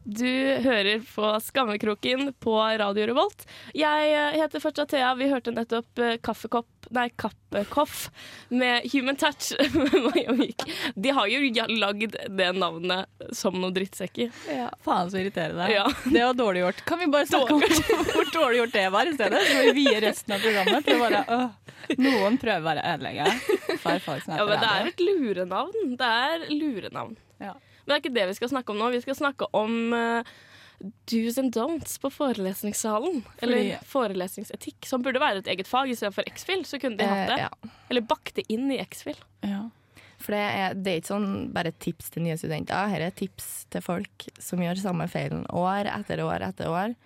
Du 0.08 0.24
hører 0.64 1.02
på 1.14 1.40
Skammekroken 1.44 2.30
på 2.40 2.54
Radio 2.56 3.06
Revolt. 3.10 3.42
Jeg 3.76 4.12
eh, 4.14 4.38
heter 4.40 4.62
fortsatt 4.62 4.88
Thea. 4.88 5.10
Vi 5.18 5.26
hørte 5.28 5.52
nettopp 5.52 6.00
eh, 6.00 6.14
Kaffekopp 6.24 6.88
Nei, 6.96 7.10
Kappekoff 7.10 8.06
med 8.48 8.88
Human 8.92 9.16
Touch. 9.20 9.52
De 10.94 11.10
har 11.12 11.28
jo 11.28 11.66
lagd 11.76 12.16
det 12.38 12.48
navnet 12.56 13.28
som 13.36 13.60
noen 13.60 13.76
drittsekker. 13.76 14.32
Ja, 14.48 14.70
faen 14.80 15.12
så 15.12 15.20
irriterende. 15.20 15.68
Ja. 15.74 15.84
Det 16.08 16.24
var 16.24 16.40
dårlig 16.40 16.64
gjort. 16.64 16.82
Kan 16.88 17.04
vi 17.04 17.12
bare 17.12 17.28
snakke 17.28 17.58
om 17.58 17.60
hvor 18.14 18.32
dårlig 18.32 18.62
gjort 18.62 18.76
det 18.80 18.88
var 18.96 19.12
i 19.12 19.14
stedet? 19.20 19.44
Så 19.52 19.60
vi 19.68 19.76
vie 19.82 20.00
resten 20.08 20.38
av 20.38 20.48
programmet 20.48 20.88
til 20.88 21.04
bare 21.04 21.24
øh, 21.36 21.48
Noen 22.00 22.40
prøver 22.40 22.64
bare 22.64 22.80
å 22.80 22.96
ødelegge. 22.96 23.28
Ja, 23.84 24.44
men 24.48 24.56
det 24.56 24.72
er 24.72 24.92
et 24.94 25.04
lurenavn. 25.04 25.96
Det 26.00 26.14
er 26.24 26.48
lurenavn. 26.48 27.18
Ja. 27.44 27.58
Men 27.88 27.94
det 27.94 27.96
er 27.96 28.04
ikke 28.04 28.18
det 28.18 28.28
vi 28.28 28.36
skal 28.36 28.52
snakke 28.52 28.74
om 28.74 28.78
nå. 28.82 28.90
Vi 28.92 29.00
skal 29.00 29.16
snakke 29.16 29.46
om 29.56 29.94
uh, 29.96 30.34
do's 31.08 31.38
and 31.40 31.54
don'ts 31.56 31.96
på 32.02 32.10
forelesningssalen. 32.12 33.22
Eller 33.40 33.78
forelesningsetikk, 33.88 34.84
som 34.86 35.02
burde 35.02 35.22
være 35.22 35.40
et 35.40 35.48
eget 35.54 35.70
fag 35.70 35.88
istedenfor 35.94 36.28
X-Fill. 36.28 36.66
Så 36.68 36.76
kunne 36.82 37.00
de 37.00 37.08
hatt 37.08 37.32
det. 37.32 37.38
Eh, 37.40 37.46
ja. 37.48 37.72
Eller 37.88 38.04
bakt 38.04 38.36
det 38.36 38.44
inn 38.52 38.68
i 38.68 38.76
X-Fill. 38.84 39.16
Ja. 39.40 39.64
For 40.20 40.34
det 40.36 40.44
er, 40.44 40.76
det 40.76 40.92
er 40.92 41.00
ikke 41.00 41.14
sånn 41.14 41.32
bare 41.54 41.72
tips 41.80 42.12
til 42.12 42.26
nye 42.26 42.36
studenter. 42.36 42.92
Her 42.92 43.06
er 43.06 43.16
tips 43.16 43.48
til 43.72 43.84
folk 43.84 44.28
som 44.42 44.60
gjør 44.60 44.82
samme 44.82 45.08
feilen 45.08 45.46
år 45.48 45.88
etter 45.94 46.20
år 46.26 46.44
etter 46.50 46.68
år. 46.68 46.96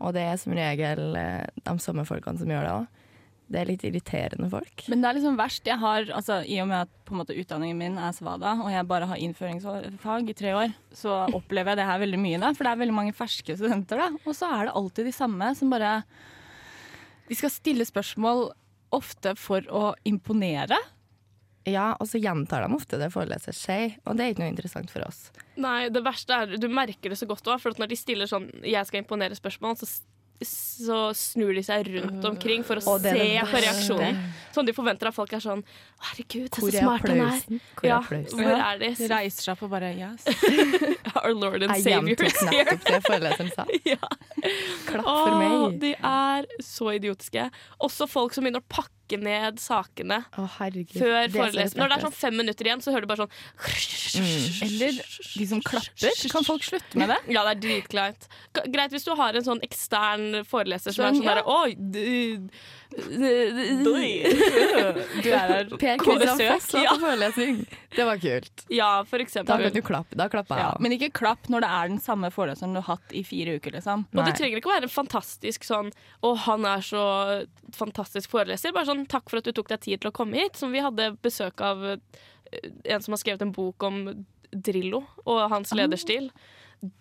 Og 0.00 0.16
det 0.16 0.24
er 0.24 0.40
som 0.40 0.56
regel 0.56 1.18
eh, 1.20 1.44
de 1.60 1.74
samme 1.84 2.06
folkene 2.08 2.40
som 2.40 2.50
gjør 2.50 2.64
det 2.64 2.76
òg. 2.78 3.02
Det 3.44 3.60
er 3.60 3.68
litt 3.68 3.82
irriterende 3.84 4.48
folk. 4.48 4.86
Men 4.88 5.02
det 5.02 5.08
er 5.08 5.18
liksom 5.18 5.36
verst. 5.36 5.66
Jeg 5.68 5.76
har, 5.82 6.06
altså, 6.16 6.40
I 6.48 6.56
og 6.62 6.68
med 6.70 6.86
at 6.86 6.92
på 7.04 7.12
en 7.14 7.20
måte, 7.20 7.36
utdanningen 7.36 7.78
min 7.78 7.98
er 8.00 8.14
svada, 8.16 8.54
og 8.64 8.70
jeg 8.72 8.88
bare 8.88 9.08
har 9.10 9.20
innføringsfag 9.20 10.32
i 10.32 10.36
tre 10.38 10.54
år, 10.56 10.72
så 10.96 11.20
opplever 11.36 11.74
jeg 11.74 11.82
det 11.82 11.88
her 11.90 12.00
veldig 12.00 12.20
mye. 12.22 12.40
Da, 12.40 12.54
for 12.56 12.64
det 12.64 12.72
er 12.72 12.82
veldig 12.86 12.96
mange 12.96 13.16
ferske 13.16 13.58
studenter. 13.58 14.00
Da. 14.00 14.08
Og 14.24 14.38
så 14.38 14.48
er 14.48 14.68
det 14.68 14.76
alltid 14.80 15.10
de 15.10 15.14
samme 15.14 15.52
som 15.58 15.72
bare 15.72 15.98
De 17.28 17.36
skal 17.36 17.52
stille 17.52 17.84
spørsmål 17.88 18.50
ofte 18.94 19.32
for 19.40 19.64
å 19.72 19.92
imponere. 20.08 20.78
Ja, 21.64 21.94
og 21.96 22.08
så 22.10 22.20
gjentar 22.20 22.64
de 22.64 22.76
ofte 22.76 22.98
det 23.00 23.08
foreleser 23.12 23.56
sier, 23.56 23.94
og 24.04 24.18
det 24.18 24.24
er 24.24 24.34
ikke 24.34 24.42
noe 24.42 24.52
interessant 24.52 24.90
for 24.92 25.06
oss. 25.06 25.30
Nei, 25.56 25.88
det 25.92 26.02
verste 26.04 26.36
er 26.36 26.58
Du 26.60 26.66
merker 26.68 27.12
det 27.12 27.16
så 27.20 27.28
godt 27.28 27.48
òg, 27.48 27.62
for 27.62 27.72
at 27.72 27.80
når 27.80 27.92
de 27.92 27.96
stiller 27.96 28.28
sånn 28.28 28.50
'jeg 28.60 28.84
skal 28.86 29.02
imponere' 29.02 29.36
spørsmål, 29.36 29.78
så, 29.80 29.88
så 30.42 31.12
snur 31.14 31.54
de 31.54 31.62
seg 31.64 31.86
rundt 31.94 32.24
omkring 32.28 32.64
for 32.66 32.76
å 32.80 32.82
se 32.98 33.12
på 33.14 33.60
reaksjonen. 33.62 34.18
Sånn 34.52 34.66
de 34.66 34.72
forventer 34.76 35.08
at 35.08 35.14
folk 35.14 35.32
er 35.32 35.40
sånn 35.40 35.62
'herregud, 36.02 36.48
se 36.54 36.60
så 36.60 36.70
smart 36.80 37.06
han 37.08 37.20
er'. 37.20 37.44
Hvor 37.78 37.84
er 37.84 37.88
Ja, 37.88 37.98
applausen? 38.00 38.38
hvor 38.38 38.52
er 38.58 38.78
de? 38.78 38.90
De 38.98 39.08
reiser 39.08 39.42
seg 39.42 39.52
opp 39.54 39.62
og 39.62 39.70
bare 39.70 39.92
yes. 39.94 40.24
Our 41.22 41.32
Lord 41.34 41.62
and 41.62 41.72
Jeg 41.76 41.82
Savior 41.84 42.16
gjentok 42.16 42.26
is 42.26 42.40
here. 42.40 42.64
nettopp 42.64 42.84
det 42.84 43.02
foreleseren 43.06 43.52
sa. 43.54 43.64
Ja. 43.94 43.96
Klapp 44.90 45.04
for 45.04 45.38
meg. 45.38 45.80
de 45.80 45.94
er 46.02 46.46
så 46.60 46.90
idiotiske. 46.98 47.50
Også 47.80 48.08
folk 48.08 48.34
som 48.34 48.44
begynner 48.44 48.60
å 48.60 48.68
pakke 48.68 48.90
ned 49.12 49.58
sakene 49.60 50.22
Å, 50.38 50.40
herregud. 50.58 50.96
før 50.96 51.26
Det 51.28 51.32
forelesning. 51.36 51.80
Når 51.82 51.88
det 51.92 51.96
er 51.98 52.02
sånn 52.06 52.16
fem 52.16 52.36
minutter 52.40 52.64
igjen, 52.70 52.80
så 52.84 52.90
hører 52.94 53.04
du 53.04 53.08
bare 53.12 53.22
sånn 53.26 53.34
Eller 54.64 54.92
de 55.38 55.44
som 55.50 55.60
klapper. 55.62 56.12
Kan 56.32 56.44
folk 56.46 56.62
slutte 56.64 56.96
med 56.98 57.08
det? 57.12 57.18
Ja, 57.34 57.40
det 57.44 57.52
er 57.56 57.60
dritkleint. 57.66 58.22
Greit 58.72 58.92
hvis 58.94 59.04
du 59.04 59.12
har 59.18 59.32
en 59.36 59.44
sånn 59.46 59.60
ekstern 59.66 60.24
foreleser 60.48 60.90
som 60.94 61.02
er 61.04 61.08
Sånn, 61.12 61.18
sånn 61.20 61.28
ja. 61.28 61.34
derre 61.34 61.44
Oi, 61.44 61.70
du, 61.74 62.48
Du 65.24 65.28
er 65.30 65.48
her 65.50 65.64
Per 65.70 65.96
på 65.98 66.04
Kristian. 66.04 66.38
Foss 66.54 66.72
var 66.74 66.86
på 66.92 66.98
forelesning. 67.02 67.56
Det 67.94 68.04
var 68.06 68.16
kult. 68.22 68.56
Ja, 68.72 68.90
for 69.08 69.18
Da 69.18 69.24
kan 69.58 69.72
du 69.74 69.80
klappe. 69.82 70.14
Da 70.18 70.28
klappa 70.30 70.54
Ja, 70.58 70.68
jeg. 70.74 70.80
men 70.84 70.90
ikke 70.96 71.10
klapp 71.18 71.42
når 71.50 71.60
det 71.64 71.70
er 71.78 71.84
den 71.94 72.00
samme 72.02 72.28
foreleseren 72.34 72.72
du 72.74 72.78
har 72.80 72.88
hatt 72.96 73.08
i 73.14 73.22
fire 73.26 73.50
uker. 73.58 73.70
liksom. 73.74 73.98
Og 74.14 74.22
det 74.24 74.34
trenger 74.38 74.56
ikke 74.60 74.70
å 74.70 74.74
være 74.76 74.86
en 74.88 74.94
fantastisk 74.94 75.60
sånn 75.66 75.88
Å, 76.22 76.24
han 76.46 76.60
er 76.70 76.80
så 76.86 77.02
fantastisk 77.74 78.30
foreleser. 78.30 78.72
Bare 78.76 78.86
sånn 78.86 78.93
takk 79.10 79.28
for 79.30 79.40
at 79.42 79.44
du 79.48 79.52
tok 79.56 79.68
deg 79.74 79.80
tid 79.84 80.00
til 80.04 80.10
å 80.12 80.16
komme 80.16 80.38
hit. 80.40 80.56
Som 80.60 80.72
vi 80.74 80.82
hadde 80.84 81.10
besøk 81.24 81.60
av 81.66 81.84
eh, 81.94 81.96
en 82.94 83.02
som 83.04 83.12
har 83.16 83.22
skrevet 83.22 83.42
en 83.42 83.52
bok 83.56 83.82
om 83.88 84.02
Drillo 84.54 85.00
og 85.26 85.40
hans 85.50 85.72
lederstil. 85.74 86.28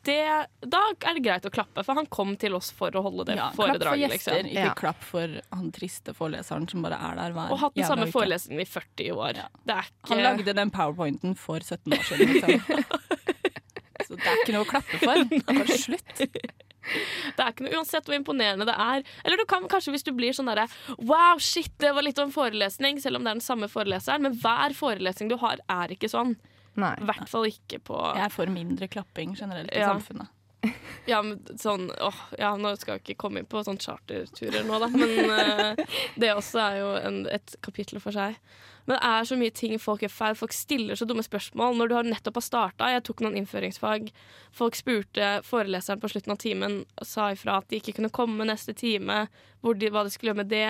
det, 0.08 0.16
da 0.64 0.80
er 1.06 1.14
det 1.18 1.22
greit 1.26 1.46
å 1.46 1.52
klappe, 1.52 1.84
for 1.84 1.94
han 2.00 2.06
kom 2.08 2.38
til 2.40 2.56
oss 2.56 2.72
for 2.72 2.90
å 2.96 3.02
holde 3.04 3.26
det 3.28 3.36
Ja, 3.36 3.50
klapp 3.52 3.56
for 3.58 3.68
foredraget. 3.74 4.12
gjester, 4.14 4.38
Liksom. 4.40 4.52
ikke 4.54 4.64
Ja. 4.70 4.74
klapp 4.80 5.02
for 5.04 5.34
han 5.52 5.72
triste 5.76 6.14
foreleseren 6.16 6.70
som 6.72 6.82
bare 6.86 6.96
er 6.96 7.16
der 7.20 7.34
hver 7.36 7.52
Og 7.52 7.60
hatt 7.60 7.76
den 7.76 7.86
samme 7.86 8.08
uke. 8.08 8.14
forelesningen 8.16 8.62
i 8.62 8.66
40 8.66 9.12
år. 9.12 9.36
Ja. 9.36 9.48
Det 9.68 9.76
er 9.76 9.90
ikke 9.92 10.16
Han 10.16 10.24
lagde 10.24 10.54
den 10.56 10.72
powerpointen 10.72 11.36
for 11.38 11.60
17 11.60 11.94
år 11.94 12.04
siden. 12.10 12.34
Liksom. 12.34 12.84
Så 14.08 14.16
det 14.18 14.26
er 14.28 14.40
ikke 14.44 14.54
noe 14.56 14.66
å 14.66 14.72
klappe 14.72 14.98
for. 15.04 15.16
Bare 15.48 15.78
slutt. 15.78 16.24
Det 16.84 17.40
er 17.44 17.52
ikke 17.54 17.66
noe 17.68 17.78
Uansett 17.80 18.06
hvor 18.10 18.16
imponerende 18.18 18.66
det 18.70 18.76
er. 18.78 19.04
Eller 19.24 19.38
du 19.40 19.46
kan 19.50 19.68
kanskje 19.72 19.94
hvis 19.96 20.04
du 20.08 20.12
blir 20.16 20.36
sånn 20.36 20.50
derre 20.52 20.68
Wow, 21.00 21.40
shit, 21.40 21.72
det 21.80 21.94
var 21.96 22.04
litt 22.06 22.20
av 22.20 22.28
en 22.28 22.36
forelesning, 22.36 23.00
selv 23.02 23.18
om 23.18 23.24
det 23.24 23.32
er 23.34 23.40
den 23.40 23.46
samme 23.46 23.70
foreleseren. 23.72 24.22
Men 24.28 24.36
hver 24.44 24.76
forelesning 24.78 25.30
du 25.32 25.38
har, 25.42 25.58
er 25.72 25.96
ikke 25.96 26.10
sånn. 26.12 26.36
Nei. 26.76 26.96
I 27.00 27.06
hvert 27.06 27.30
fall 27.30 27.46
ikke 27.50 27.80
på 27.86 27.98
Jeg 28.16 28.26
er 28.26 28.34
for 28.34 28.50
mindre 28.50 28.88
klapping 28.90 29.36
generelt 29.38 29.70
i 29.74 29.80
Ja. 29.80 29.94
samfunnet. 29.94 30.28
Ja, 31.12 31.20
men 31.20 31.42
sånn 31.60 31.90
åh, 32.00 32.20
ja, 32.40 32.54
Nå 32.56 32.70
skal 32.80 32.96
jeg 32.96 33.04
ikke 33.04 33.22
komme 33.26 33.42
inn 33.42 33.48
på 33.50 33.60
sånn 33.66 33.82
charterturer 33.82 34.64
nå, 34.64 34.78
da. 34.80 34.88
Men 34.94 35.32
uh, 35.32 35.98
det 36.22 36.30
også 36.32 36.62
er 36.64 36.78
jo 36.80 36.94
en, 37.00 37.18
et 37.28 37.58
kapittel 37.66 38.00
for 38.04 38.16
seg. 38.16 38.38
Men 38.86 38.98
det 38.98 39.02
er 39.08 39.28
så 39.28 39.38
mye 39.40 39.54
ting 39.56 39.76
folk 39.80 40.04
gjør 40.04 40.12
feil. 40.12 40.38
Folk 40.40 40.56
stiller 40.56 41.00
så 41.00 41.08
dumme 41.08 41.24
spørsmål 41.24 41.78
når 41.80 41.90
du 41.90 41.96
har 41.96 42.08
nettopp 42.08 42.40
har 42.40 42.46
starta. 42.46 42.92
Jeg 42.92 43.06
tok 43.08 43.24
noen 43.24 43.38
innføringsfag. 43.40 44.10
Folk 44.56 44.76
spurte 44.80 45.30
foreleseren 45.48 46.02
på 46.04 46.12
slutten 46.12 46.36
av 46.36 46.40
timen 46.44 46.80
sa 47.08 47.30
ifra 47.36 47.60
at 47.62 47.70
de 47.72 47.80
ikke 47.80 47.96
kunne 48.00 48.12
komme 48.14 48.48
neste 48.48 48.76
time. 48.76 49.26
De, 49.64 49.92
hva 49.92 50.04
de 50.04 50.12
skulle 50.12 50.34
gjøre 50.34 50.42
med 50.44 50.52
det. 50.52 50.68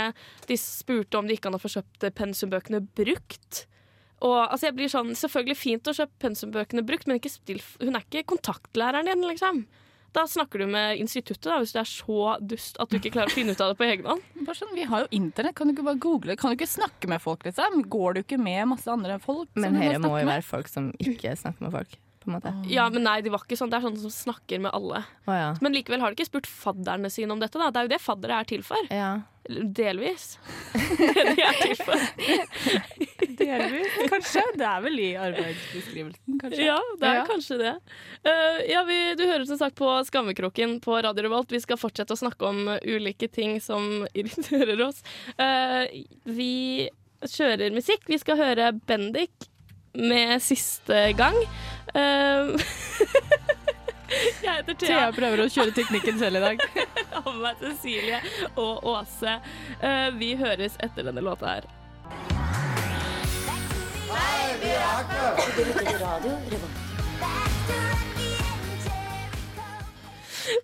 De 0.49 0.57
spurte 0.61 1.17
om 1.17 1.29
de 1.29 1.37
ikke 1.37 1.49
an 1.49 1.57
å 1.57 1.61
få 1.61 1.73
kjøpt 1.73 2.09
pensumbøkene 2.17 2.83
brukt. 2.93 3.63
Og 4.23 4.37
altså 4.39 4.69
jeg 4.69 4.77
blir 4.77 4.91
sånn, 4.91 5.15
Selvfølgelig 5.17 5.59
fint 5.59 5.89
å 5.89 5.95
kjøpe 5.97 6.21
pensumbøkene 6.23 6.85
brukt, 6.87 7.09
men 7.09 7.19
still, 7.27 7.61
hun 7.81 7.97
er 7.97 8.05
ikke 8.05 8.27
kontaktlæreren 8.35 9.09
din, 9.09 9.25
liksom. 9.27 9.65
Da 10.13 10.27
snakker 10.29 10.61
du 10.61 10.67
med 10.69 10.99
instituttet, 11.01 11.47
da, 11.47 11.57
hvis 11.63 11.73
du 11.73 11.79
er 11.81 11.89
så 11.89 12.35
dust 12.45 12.77
at 12.81 12.91
du 12.91 12.99
ikke 12.99 13.15
klarer 13.15 13.31
å 13.31 13.33
finne 13.33 13.55
ut 13.55 13.61
av 13.65 13.71
det 13.73 13.79
på 13.79 13.87
egen 13.87 14.05
hånd. 14.11 14.21
Bare 14.45 14.57
sånn, 14.59 14.73
vi 14.77 14.85
har 14.89 15.05
jo 15.05 15.09
internett, 15.17 15.55
kan 15.57 15.69
du 15.69 15.73
ikke 15.73 15.85
bare 15.87 16.01
google? 16.03 16.35
Kan 16.37 16.53
du 16.53 16.57
ikke 16.59 16.69
snakke 16.69 17.09
med 17.09 17.21
folk, 17.23 17.45
liksom? 17.47 17.81
Går 17.89 18.17
du 18.17 18.21
ikke 18.21 18.37
med 18.37 18.67
masse 18.75 18.89
andre 18.93 19.17
folk? 19.23 19.49
Men 19.57 19.79
her 19.79 19.95
dette 19.95 20.03
må 20.05 20.19
jo 20.21 20.29
være 20.29 20.45
folk 20.45 20.69
som 20.69 20.91
ikke 21.01 21.33
snakker 21.39 21.65
med 21.65 21.73
folk, 21.73 21.97
på 22.21 22.29
en 22.29 22.35
måte. 22.37 22.53
Ja, 22.69 22.85
men 22.93 23.07
nei, 23.07 23.17
de 23.25 23.33
var 23.33 23.41
ikke 23.41 23.57
sånn. 23.57 23.73
Det 23.73 23.79
er 23.79 23.87
sånne 23.87 24.03
som 24.05 24.13
snakker 24.13 24.61
med 24.67 24.75
alle. 24.77 25.01
Oh, 25.25 25.33
ja. 25.33 25.49
Men 25.65 25.73
likevel 25.79 26.05
har 26.05 26.13
de 26.13 26.21
ikke 26.21 26.29
spurt 26.29 26.49
fadderne 26.51 27.09
sine 27.13 27.33
om 27.33 27.41
dette. 27.41 27.57
da. 27.57 27.71
Det 27.73 27.81
er 27.81 27.89
jo 27.89 27.93
det 27.95 28.01
faddere 28.03 28.37
er 28.43 28.51
til 28.53 28.61
for. 28.67 28.93
Ja. 28.93 29.15
Delvis. 29.49 30.35
det 31.01 31.25
de 31.33 31.41
er 31.43 31.57
til 31.65 31.75
for. 31.81 33.02
Delvis, 33.43 33.95
kanskje. 34.13 34.43
Det 34.59 34.65
er 34.69 34.81
vel 34.85 34.99
i 35.03 35.09
arbeidsbeskrivelsen, 35.19 36.39
kanskje. 36.41 36.65
Ja, 36.67 36.79
det 37.01 37.09
er 37.09 37.19
Ja. 37.19 37.25
kanskje 37.29 37.57
det. 37.61 37.73
Uh, 38.25 38.59
ja, 38.71 38.83
vi, 38.87 38.97
Du 39.19 39.23
hører 39.27 39.45
som 39.49 39.59
sagt 39.59 39.75
på 39.79 39.89
Skammekroken 40.07 40.79
på 40.83 40.97
Radio 41.03 41.27
Revolt. 41.27 41.51
Vi 41.51 41.59
skal 41.63 41.79
fortsette 41.81 42.15
å 42.15 42.19
snakke 42.19 42.47
om 42.49 42.67
ulike 42.83 43.27
ting 43.31 43.59
som 43.63 44.05
irriterer 44.17 44.79
oss. 44.87 45.03
Uh, 45.37 45.85
vi 46.25 46.89
kjører 47.23 47.71
musikk. 47.75 48.07
Vi 48.11 48.19
skal 48.19 48.39
høre 48.41 48.71
Bendik 48.87 49.49
med 49.93 50.39
siste 50.41 51.11
gang. 51.19 51.35
Uh, 51.93 52.55
jeg 54.43 54.49
heter 54.49 54.73
Thea. 54.73 54.87
Thea 54.87 55.11
prøver 55.15 55.43
å 55.45 55.51
kjøre 55.53 55.73
teknikken 55.77 56.17
selv 56.21 56.39
i 56.41 56.43
dag. 56.47 56.65
Av 57.21 57.29
meg 57.37 57.61
Cecilie 57.61 58.19
og 58.59 58.83
Åse. 58.89 59.37
Vi 60.19 60.33
høres 60.39 60.75
etter 60.83 61.07
denne 61.09 61.23
låta 61.25 61.55
her. 61.57 61.69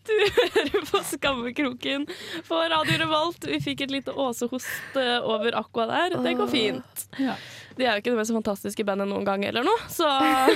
Du 0.09 0.15
hører 0.35 0.85
på 0.91 0.99
Skammekroken 1.03 2.07
på 2.47 2.55
Radio 2.55 2.97
Revolt. 2.99 3.45
Vi 3.47 3.59
fikk 3.63 3.85
et 3.85 3.93
lite 3.93 4.11
Åse-host 4.11 4.97
eh, 4.99 5.17
over 5.23 5.55
Aqua 5.59 5.85
der. 5.89 6.17
Det 6.23 6.33
går 6.39 6.51
fint. 6.51 7.05
De 7.79 7.85
er 7.87 7.95
jo 7.95 8.01
ikke 8.01 8.11
det 8.11 8.19
mest 8.19 8.33
fantastiske 8.35 8.83
bandet 8.83 9.07
noen 9.07 9.23
gang 9.27 9.45
eller 9.47 9.63
noe, 9.63 9.85
så 9.87 10.09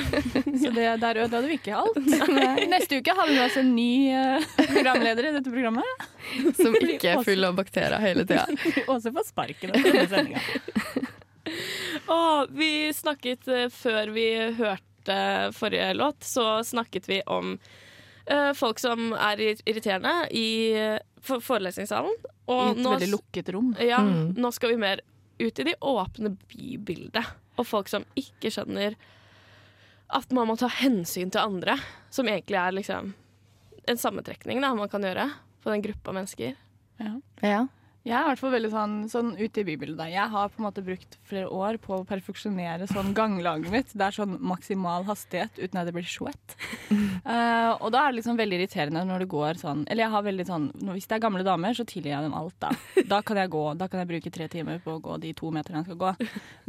Så 0.64 0.74
det, 0.76 0.90
der 1.00 1.22
ødela 1.24 1.40
du 1.46 1.54
ikke 1.56 1.78
alt. 1.80 2.00
Neste 2.68 3.00
uke 3.00 3.16
har 3.16 3.30
vi 3.30 3.38
med 3.38 3.46
oss 3.46 3.58
en 3.62 3.72
ny 3.78 4.12
eh, 4.12 4.50
programleder 4.60 5.30
i 5.30 5.34
dette 5.38 5.54
programmet. 5.54 6.06
Som 6.60 6.76
ikke 6.82 7.16
er 7.16 7.24
full 7.24 7.48
av 7.48 7.56
bakterier 7.62 8.04
hele 8.04 8.28
tida. 8.28 8.48
Åse 8.92 9.14
får 9.16 9.30
sparken 9.32 9.72
etter 9.72 10.02
denne 10.02 10.10
sendinga. 10.12 11.04
Å, 12.14 12.20
vi 12.54 12.70
snakket 12.94 13.48
eh, 13.50 13.70
før 13.74 14.12
vi 14.16 14.28
hørte 14.60 15.18
forrige 15.58 15.90
låt, 15.98 16.24
så 16.24 16.62
snakket 16.64 17.10
vi 17.10 17.18
om 17.28 17.56
uh, 18.32 18.52
folk 18.56 18.80
som 18.80 19.10
er 19.18 19.42
irriterende 19.68 20.14
i 20.32 20.46
forelesningssalen. 21.24 22.14
Og. 22.46 22.62
I 22.62 22.72
et 22.76 22.80
nå, 22.84 22.94
veldig 22.96 23.10
lukket 23.12 23.50
rom. 23.56 23.74
ja, 23.84 24.00
Mm. 24.04 24.34
nå 24.40 24.52
skal 24.56 24.74
vi 24.74 24.78
mer 24.80 25.02
ut 25.40 25.60
i 25.60 25.66
de 25.68 25.74
åpne 25.82 26.36
bybildet. 26.52 27.26
Og 27.58 27.68
folk 27.68 27.90
som 27.92 28.06
ikke 28.16 28.52
skjønner 28.54 28.96
at 30.14 30.32
man 30.32 30.48
må 30.48 30.56
ta 30.60 30.68
hensyn 30.70 31.32
til 31.32 31.42
andre. 31.42 31.76
Som 32.14 32.28
egentlig 32.32 32.60
er 32.60 32.72
liksom 32.76 33.14
en 33.88 33.98
sammentrekning 34.00 34.62
da, 34.64 34.74
man 34.76 34.90
kan 34.90 35.04
gjøre 35.04 35.28
på 35.64 35.72
den 35.74 35.84
gruppa 35.84 36.14
mennesker. 36.16 36.56
Ja. 37.00 37.14
Ja. 37.42 37.62
Jeg 38.04 38.18
er 38.18 38.26
i 38.26 38.28
hvert 38.34 38.42
fall 38.42 38.52
veldig 38.52 38.70
sånn, 38.74 38.96
sånn 39.08 39.30
ute 39.40 39.62
i 39.62 39.64
bybildet. 39.64 40.10
Jeg 40.12 40.28
har 40.34 40.50
på 40.52 40.60
en 40.60 40.66
måte 40.66 40.82
brukt 40.84 41.14
flere 41.24 41.48
år 41.48 41.78
på 41.80 42.02
å 42.02 42.08
perfeksjonere 42.08 42.84
sånn 42.90 43.14
ganglaget 43.16 43.72
mitt. 43.72 43.94
Det 43.96 44.04
er 44.04 44.16
sånn 44.18 44.34
maksimal 44.44 45.06
hastighet 45.08 45.56
uten 45.56 45.80
at 45.80 45.88
det 45.88 45.94
blir 45.96 46.10
svett. 46.12 46.58
Uh, 46.92 47.72
og 47.84 47.94
da 47.96 48.02
er 48.02 48.12
det 48.12 48.18
liksom 48.18 48.42
veldig 48.42 48.58
irriterende 48.60 49.06
når 49.08 49.24
det 49.24 49.30
går 49.32 49.62
sånn 49.62 49.86
Eller 49.88 50.04
jeg 50.04 50.12
har 50.14 50.24
veldig 50.26 50.46
sånn 50.46 50.66
Hvis 50.90 51.08
det 51.08 51.16
er 51.16 51.22
gamle 51.24 51.46
damer, 51.48 51.78
så 51.78 51.86
tilgir 51.88 52.12
jeg 52.12 52.26
dem 52.26 52.36
alt, 52.36 52.58
da. 52.60 52.74
Da 53.08 53.22
kan 53.24 53.40
jeg 53.40 53.54
gå, 53.56 53.64
da 53.80 53.88
kan 53.88 54.04
jeg 54.04 54.12
bruke 54.12 54.34
tre 54.36 54.50
timer 54.52 54.84
på 54.84 54.98
å 54.98 55.02
gå 55.08 55.16
de 55.24 55.32
to 55.40 55.54
meterne 55.56 55.82
jeg 55.82 55.94
skal 55.94 56.02
gå. 56.04 56.12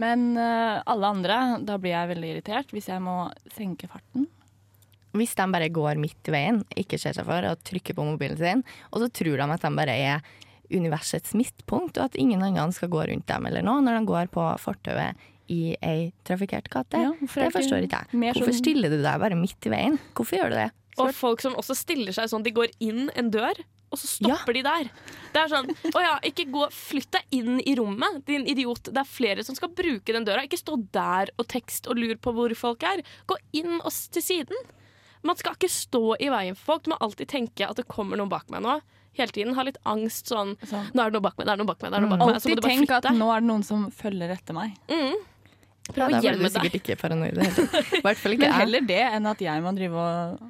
Men 0.07 0.25
uh, 0.39 0.87
alle 0.87 1.13
andre, 1.17 1.41
da 1.67 1.81
blir 1.83 1.97
jeg 1.97 2.13
veldig 2.15 2.33
irritert 2.37 2.71
hvis 2.77 2.93
jeg 2.93 3.03
må 3.03 3.17
senke 3.57 3.91
farten. 3.91 4.31
Hvis 5.19 5.35
de 5.35 5.51
bare 5.51 5.75
går 5.75 5.99
midt 5.99 6.31
i 6.31 6.39
veien, 6.39 6.63
ikke 6.79 6.99
ser 7.03 7.19
seg 7.19 7.27
for 7.27 7.51
og 7.51 7.67
trykker 7.67 7.99
på 7.99 8.07
mobilen 8.07 8.39
sin, 8.39 8.65
og 8.93 9.03
så 9.03 9.11
tror 9.11 9.43
de 9.43 9.51
at 9.59 9.67
de 9.67 9.75
bare 9.83 9.99
er 9.99 10.35
universets 10.73 11.35
midtpunkt, 11.35 11.99
og 11.99 12.05
at 12.11 12.17
ingen 12.21 12.43
andre 12.43 12.71
skal 12.73 12.89
gå 12.93 13.05
rundt 13.11 13.27
dem 13.27 13.47
eller 13.47 13.65
noe 13.67 13.83
når 13.85 14.01
de 14.01 14.09
går 14.11 14.31
på 14.35 14.47
fortauet 14.63 15.17
i 15.53 15.75
ei 15.85 16.13
trafikkert 16.25 16.71
gate. 16.73 17.01
Ja, 17.03 17.13
det 17.21 17.53
forstår 17.53 17.85
ikke 17.85 18.01
jeg. 18.01 18.33
Hvorfor 18.33 18.49
sånn- 18.49 18.63
stiller 18.63 18.89
du 18.89 19.03
deg 19.03 19.21
bare 19.21 19.37
midt 19.37 19.67
i 19.69 19.73
veien? 19.75 19.99
Hvorfor 20.15 20.39
gjør 20.41 20.55
du 20.55 20.57
det? 20.63 20.71
Og 20.97 21.13
folk 21.13 21.41
som 21.43 21.57
også 21.59 21.75
stiller 21.77 22.13
seg 22.15 22.31
sånn, 22.31 22.45
de 22.47 22.53
går 22.55 22.71
inn 22.81 23.11
en 23.19 23.29
dør, 23.31 23.59
og 23.93 23.99
så 23.99 24.09
stopper 24.09 24.55
de 24.57 24.63
der. 24.63 24.89
Det 25.35 25.41
er 25.43 25.51
sånn, 25.51 25.69
å 25.95 26.01
ja, 26.03 26.15
ikke 26.27 26.47
gå, 26.51 26.65
flytt 26.73 27.11
deg 27.15 27.37
inn 27.39 27.61
i 27.61 27.75
rommet, 27.79 28.25
din 28.27 28.47
idiot. 28.47 28.89
Det 28.91 29.03
er 29.03 29.11
flere 29.11 29.45
som 29.47 29.55
skal 29.55 29.69
bruke 29.69 30.15
den 30.17 30.25
døra. 30.27 30.43
Ikke 30.47 30.59
stå 30.59 30.79
der 30.95 31.31
og 31.39 31.47
tekst 31.51 31.87
og 31.91 31.99
lur 32.01 32.17
på 32.17 32.33
hvor 32.35 32.55
folk 32.59 32.83
er. 32.83 33.05
Gå 33.31 33.37
inn 33.53 33.77
og 33.81 33.93
til 34.15 34.23
siden. 34.25 34.57
Man 35.25 35.39
skal 35.41 35.57
ikke 35.57 35.71
stå 35.73 36.03
i 36.21 36.29
veien 36.33 36.57
for 36.59 36.75
folk. 36.75 36.85
Du 36.85 36.93
må 36.93 36.99
alltid 37.05 37.31
tenke 37.33 37.69
at 37.69 37.79
det 37.81 37.87
kommer 37.91 38.21
noen 38.21 38.33
bak 38.33 38.51
meg 38.53 38.65
nå. 38.65 38.79
Hele 39.15 39.31
tiden 39.31 39.55
ha 39.55 39.63
litt 39.63 39.79
angst 39.87 40.33
sånn 40.33 40.57
Sånn. 40.67 40.89
Nå 40.91 41.05
er 41.05 41.13
det 41.13 41.17
noe 41.17 41.25
bak 41.25 41.37
meg, 41.39 41.47
det 41.47 41.53
er 41.55 41.61
noe 41.61 41.69
bak 41.71 41.85
meg. 41.85 41.93
det 41.93 41.99
er 42.01 42.05
noe 42.05 42.17
bak 42.17 42.25
meg. 42.25 42.41
Så 42.43 42.51
Alltid 42.51 42.67
tenk 42.67 42.97
at 42.97 43.09
nå 43.15 43.31
er 43.31 43.45
det 43.45 43.51
noen 43.53 43.63
som 43.67 43.87
følger 43.95 44.35
etter 44.35 44.57
meg. 44.57 44.75
Mm. 44.91 45.15
Ja, 45.85 45.93
Prøv 45.93 46.05
å 46.05 46.11
da 46.15 46.21
blir 46.25 46.41
du 46.41 46.49
sikkert 46.49 46.77
ikke 46.81 46.97
paranoid 46.97 47.35
i 47.35 47.39
det 47.39 47.47
hele 47.47 47.69
tatt. 48.03 48.23
Men 48.41 48.57
heller 48.59 48.87
det 48.89 49.03
enn 49.05 49.27
at 49.29 49.43
jeg 49.45 49.65
må 49.65 49.73
drive 49.77 50.05
og 50.05 50.45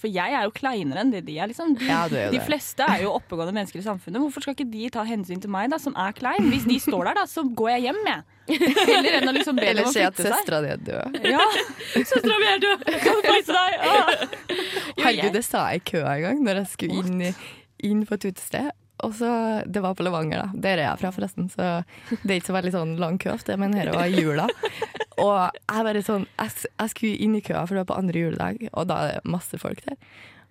For 0.00 0.08
jeg 0.10 0.32
er 0.34 0.42
jo 0.46 0.50
kleinere 0.56 1.02
enn 1.04 1.10
det 1.12 1.20
de 1.26 1.36
er. 1.38 1.46
liksom. 1.50 1.74
Ja, 1.86 2.06
du 2.08 2.16
er 2.18 2.30
De 2.32 2.40
fleste 2.42 2.82
er 2.88 3.02
jo 3.04 3.12
oppegående 3.14 3.52
mennesker 3.54 3.78
i 3.78 3.84
samfunnet. 3.86 4.18
Hvorfor 4.24 4.42
skal 4.42 4.56
ikke 4.56 4.66
de 4.72 4.88
ta 4.94 5.04
hensyn 5.06 5.40
til 5.42 5.50
meg, 5.52 5.68
da, 5.70 5.78
som 5.78 5.94
er 6.00 6.12
klein? 6.16 6.48
Hvis 6.50 6.64
de 6.66 6.78
står 6.82 7.04
der, 7.10 7.20
da, 7.20 7.26
så 7.30 7.44
går 7.44 7.70
jeg 7.76 7.84
hjem, 7.88 8.00
jeg. 8.08 8.22
Heller 8.88 9.18
enn 9.20 9.30
å 9.30 9.34
liksom 9.36 9.54
be 9.60 9.62
dem 9.62 9.70
Eller 9.70 9.86
å 9.86 9.92
si 9.94 10.00
at 10.02 10.16
flytte 10.16 10.26
seg. 10.26 10.34
søstera 10.40 10.60
di 10.64 10.70
er 10.74 10.80
død. 10.82 11.18
Ja, 11.30 11.44
Søstera 11.94 12.38
mi 12.42 12.48
er 12.50 12.62
død! 12.64 12.84
kan 13.04 13.18
du 13.20 13.28
flytte 13.28 13.58
deg? 13.58 13.72
Åh. 13.86 14.12
Herregud, 15.04 15.32
det 15.38 15.44
sa 15.46 15.66
jeg 15.70 15.82
i 15.84 15.84
køa 15.92 16.16
en 16.16 16.22
gang 16.26 16.40
når 16.48 16.62
jeg 16.64 16.70
skulle 16.72 17.02
inn, 17.04 17.34
inn 17.92 18.02
på 18.08 18.18
et 18.18 18.26
utested. 18.32 18.72
Og 19.02 19.14
så, 19.18 19.28
Det 19.66 19.80
var 19.82 19.94
på 19.98 20.04
Levanger, 20.06 20.44
da. 20.44 20.60
Der 20.66 20.78
er 20.78 20.84
jeg 20.88 20.98
fra, 21.00 21.10
forresten. 21.14 21.48
Så 21.50 21.70
det 22.22 22.28
er 22.30 22.36
ikke 22.40 22.50
så 22.52 22.58
veldig 22.58 22.74
sånn 22.74 22.92
lang 23.02 23.16
kø 23.22 23.32
ofte, 23.34 23.56
men 23.58 23.74
dette 23.74 23.94
var 23.96 24.06
i 24.10 24.20
jula. 24.22 24.46
Og 25.20 25.58
jeg 25.58 25.86
bare 25.88 26.04
sånn 26.06 26.26
jeg, 26.38 26.68
jeg 26.78 26.92
skulle 26.94 27.24
inn 27.24 27.34
i 27.38 27.42
køa, 27.44 27.64
for 27.66 27.74
det 27.76 27.84
var 27.84 27.90
på 27.94 27.98
andre 28.00 28.22
juledag, 28.24 28.62
og 28.72 28.86
da 28.90 29.00
er 29.02 29.18
det 29.18 29.32
masse 29.32 29.58
folk 29.60 29.82
der. 29.86 29.98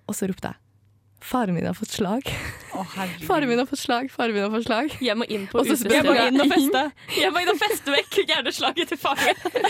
Og 0.07 0.17
så 0.17 0.29
ropte 0.29 0.53
jeg 0.53 0.59
'Faren 1.21 1.53
min 1.53 1.65
har 1.65 1.73
fått 1.77 1.93
slag'. 1.93 2.31
Oh. 2.73 2.95
Faren 3.27 3.47
min 3.47 3.59
har 3.59 3.67
fått 3.69 3.79
slag, 3.79 4.09
faren 4.09 4.33
min 4.33 4.41
har 4.41 4.49
fått 4.49 4.65
slag. 4.65 4.95
Jeg 5.01 5.17
må 5.17 5.27
inn 5.29 5.45
på 5.51 5.61
utestedet. 5.61 5.93
Jeg 5.93 6.05
må 6.07 6.15
inn 6.17 6.41
og 6.41 6.49
feste. 6.49 6.81
Jeg 7.21 7.31
må 7.31 7.43
inn 7.43 7.51
og 7.53 7.59
feste 7.61 7.93
vekk 7.93 8.17
hjerneslaget 8.25 8.89
til 8.89 8.97
faren 8.97 9.37
min. 9.37 9.67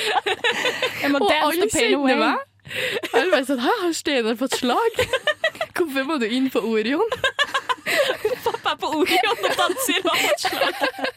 Jeg 1.01 1.11
må 1.11 1.19
Og 1.19 1.33
alle 1.35 1.67
kjenner 1.67 2.21
meg. 2.23 2.47
Jeg 2.71 3.19
er 3.19 3.31
bare 3.33 3.45
sånn 3.49 3.59
'Hæ, 3.59 3.73
har 3.83 3.93
Steinar 3.93 4.39
fått 4.39 4.55
slag?' 4.61 5.01
Hvorfor 5.75 6.03
må 6.07 6.19
du 6.19 6.25
inn 6.25 6.49
på 6.49 6.63
Orion? 6.63 7.09
Pappa 8.45 8.71
er 8.71 8.77
på 8.79 8.87
Orion 9.01 9.43
og 9.43 9.57
danser 9.59 9.99
og 10.05 10.11
har 10.15 10.23
fått 10.23 10.47
slag. 10.47 11.11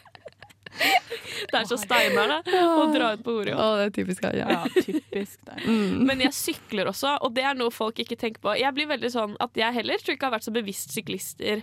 Det 1.51 1.59
er 1.59 1.65
så 1.69 1.77
Steinar, 1.77 2.31
det. 2.31 2.53
Å 2.57 2.85
dra 2.93 3.11
ut 3.15 3.23
på 3.25 3.33
Orion. 3.41 3.59
Å, 3.59 3.65
det 3.79 3.89
er 3.89 3.91
typisk 3.95 4.23
han, 4.25 4.37
ja. 4.39 4.45
Ja, 4.55 4.83
typisk 4.85 5.41
der. 5.47 5.65
Mm. 5.67 6.05
Men 6.07 6.23
jeg 6.23 6.35
sykler 6.35 6.89
også, 6.89 7.17
og 7.25 7.35
det 7.35 7.43
er 7.45 7.57
noe 7.59 7.73
folk 7.73 7.99
ikke 8.01 8.17
tenker 8.19 8.41
på. 8.43 8.55
Jeg 8.59 8.73
blir 8.75 8.89
veldig 8.89 9.11
sånn 9.13 9.35
at 9.43 9.59
jeg 9.59 9.75
heller 9.75 10.01
tror 10.01 10.17
ikke 10.17 10.29
har 10.29 10.35
vært 10.37 10.47
så 10.47 10.55
bevisst 10.55 10.95
syklister 10.95 11.61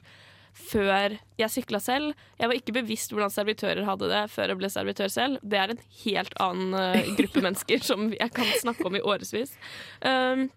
før 0.52 1.16
jeg 1.40 1.52
sykla 1.54 1.80
selv. 1.80 2.24
Jeg 2.40 2.50
var 2.50 2.58
ikke 2.58 2.76
bevisst 2.76 3.14
hvordan 3.14 3.32
servitører 3.32 3.86
hadde 3.88 4.10
det 4.12 4.22
før 4.32 4.52
jeg 4.52 4.60
ble 4.60 4.70
servitør 4.72 5.12
selv. 5.12 5.40
Det 5.42 5.58
er 5.58 5.72
en 5.72 5.82
helt 6.02 6.36
annen 6.44 6.76
eh, 6.76 7.12
gruppe 7.16 7.44
mennesker 7.44 7.84
som 7.86 8.10
jeg 8.12 8.34
kan 8.36 8.52
snakke 8.60 8.86
om 8.88 8.98
i 8.98 9.04
årevis. 9.04 9.56
Um, 10.04 10.50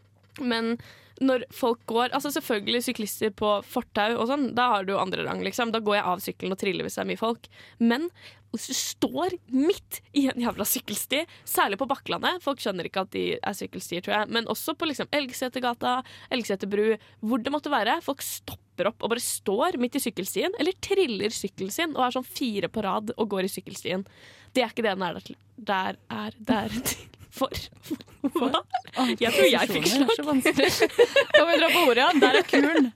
men 0.43 0.75
når 1.23 1.45
folk 1.55 1.79
går 1.87 2.11
Altså 2.15 2.31
Selvfølgelig 2.33 2.81
syklister 2.89 3.31
på 3.35 3.51
fortau 3.67 4.17
og 4.19 4.27
sånn, 4.29 4.49
da 4.57 4.67
har 4.73 4.87
du 4.87 4.95
andre 4.99 5.23
rang, 5.27 5.43
liksom. 5.45 5.71
Da 5.71 5.79
går 5.83 5.99
jeg 5.99 6.09
av 6.11 6.23
sykkelen 6.23 6.55
og 6.55 6.59
triller 6.61 6.87
hvis 6.87 6.97
det 6.97 7.05
er 7.05 7.09
mye 7.11 7.21
folk. 7.21 7.47
Men 7.79 8.09
hvis 8.55 8.69
du 8.71 8.75
står 8.77 9.35
midt 9.51 9.99
i 10.15 10.25
en 10.31 10.39
jævla 10.39 10.67
sykkelsti, 10.67 11.23
særlig 11.47 11.79
på 11.81 11.87
Bakklandet 11.89 12.43
Folk 12.43 12.61
skjønner 12.63 12.87
ikke 12.87 13.03
at 13.03 13.11
de 13.15 13.25
er 13.35 13.57
sykkelstier, 13.57 14.03
tror 14.05 14.15
jeg, 14.19 14.29
men 14.37 14.47
også 14.51 14.77
på 14.79 14.87
liksom 14.87 15.09
Elgsetergata, 15.15 15.97
Elgseterbru, 16.35 16.93
hvor 17.25 17.43
det 17.43 17.51
måtte 17.53 17.73
være. 17.73 17.97
Folk 18.05 18.23
stopper 18.25 18.91
opp 18.91 19.03
og 19.03 19.11
bare 19.11 19.23
står 19.23 19.79
midt 19.81 19.99
i 19.99 20.03
sykkelstien, 20.03 20.55
eller 20.59 20.77
triller 20.83 21.35
sykkelen 21.35 21.73
sin 21.73 21.97
og 21.97 22.07
er 22.07 22.15
sånn 22.17 22.27
fire 22.27 22.71
på 22.71 22.83
rad 22.85 23.15
og 23.15 23.27
går 23.35 23.47
i 23.47 23.51
sykkelstien. 23.57 24.07
Det 24.55 24.63
er 24.63 24.71
ikke 24.71 24.87
det 24.87 24.95
den 24.95 25.03
er 25.03 25.19
der 25.19 25.27
til. 25.31 25.41
Der 25.71 25.99
er 26.11 26.39
der 26.47 26.79
til 26.79 27.14
for. 27.35 27.63
Hva? 28.35 28.61
Jeg 29.19 29.31
tror 29.35 29.49
jeg 29.51 29.71
fikk 29.73 29.89
er 29.91 30.15
så 30.17 30.25
vanskelig. 30.27 30.69
Kan 31.35 31.49
vi 31.49 31.59
dra 31.61 31.69
på 31.73 31.83
ordet, 31.89 32.01
ja? 32.05 32.09
Der 32.23 32.39
er 32.41 32.47
kulen. 32.49 32.89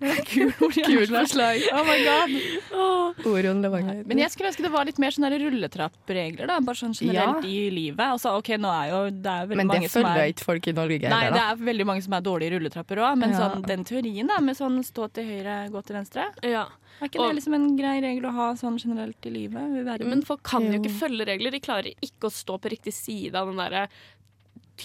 Der 0.00 0.20
kul 0.30 0.52
Kult. 0.56 1.36
Oh 1.72 1.84
my 1.84 1.98
god. 2.04 3.26
Orion 3.28 3.60
Levanger. 3.62 4.02
Men 4.08 4.22
jeg 4.22 4.32
skulle 4.32 4.48
ønske 4.50 4.64
det 4.64 4.70
var 4.72 4.88
litt 4.88 4.98
mer 5.02 5.12
sånne 5.14 5.30
rulletrappregler, 5.42 6.48
da. 6.48 6.56
Bare 6.64 6.78
sånn 6.80 6.94
generelt 6.96 7.44
i 7.44 7.56
livet. 7.74 8.00
Altså, 8.06 8.32
ok, 8.40 8.52
nå 8.60 8.70
er 8.72 8.92
jo 8.92 9.00
det 9.12 9.34
er 9.34 9.50
veldig 9.50 9.60
Men 9.60 9.68
det 9.68 9.76
mange 9.76 9.90
som 9.92 10.06
følger 10.06 10.22
er 10.24 10.32
ikke 10.32 10.46
folk 10.46 10.68
i 10.70 10.74
Norge 10.76 11.12
Nei, 11.12 11.22
det 11.34 11.42
er 11.44 11.60
veldig 11.70 11.86
mange 11.90 12.04
som 12.06 12.16
er 12.16 12.24
dårlige 12.26 12.54
rulletrapper 12.56 13.02
òg, 13.04 13.18
men 13.20 13.34
Ja. 13.34 13.40
sånn, 13.42 13.66
den 13.66 13.84
teorien 13.88 14.30
da, 14.30 14.38
med 14.40 14.56
sånn 14.56 14.78
stå 14.86 15.10
til 15.12 15.28
høyre, 15.28 15.56
gå 15.74 15.82
til 15.84 15.96
venstre, 16.00 16.28
Ja. 16.46 16.66
er 17.00 17.08
ikke 17.10 17.26
det 17.26 17.36
liksom 17.40 17.54
en 17.58 17.76
grei 17.76 18.00
regel 18.00 18.24
å 18.30 18.32
ha 18.34 18.48
sånn 18.54 18.78
generelt 18.80 19.26
i 19.26 19.30
livet? 19.36 20.00
Men 20.06 20.22
folk 20.22 20.42
kan 20.42 20.64
jo 20.64 20.80
ikke 20.80 20.96
følge 20.96 21.26
regler. 21.28 21.50
De 21.52 21.60
klarer 21.60 21.92
ikke 22.00 22.28
å 22.28 22.32
stå 22.32 22.58
på 22.60 22.72
riktig 22.72 22.92
side 22.96 23.34
av 23.34 23.46
den 23.52 23.56
derre 23.60 23.88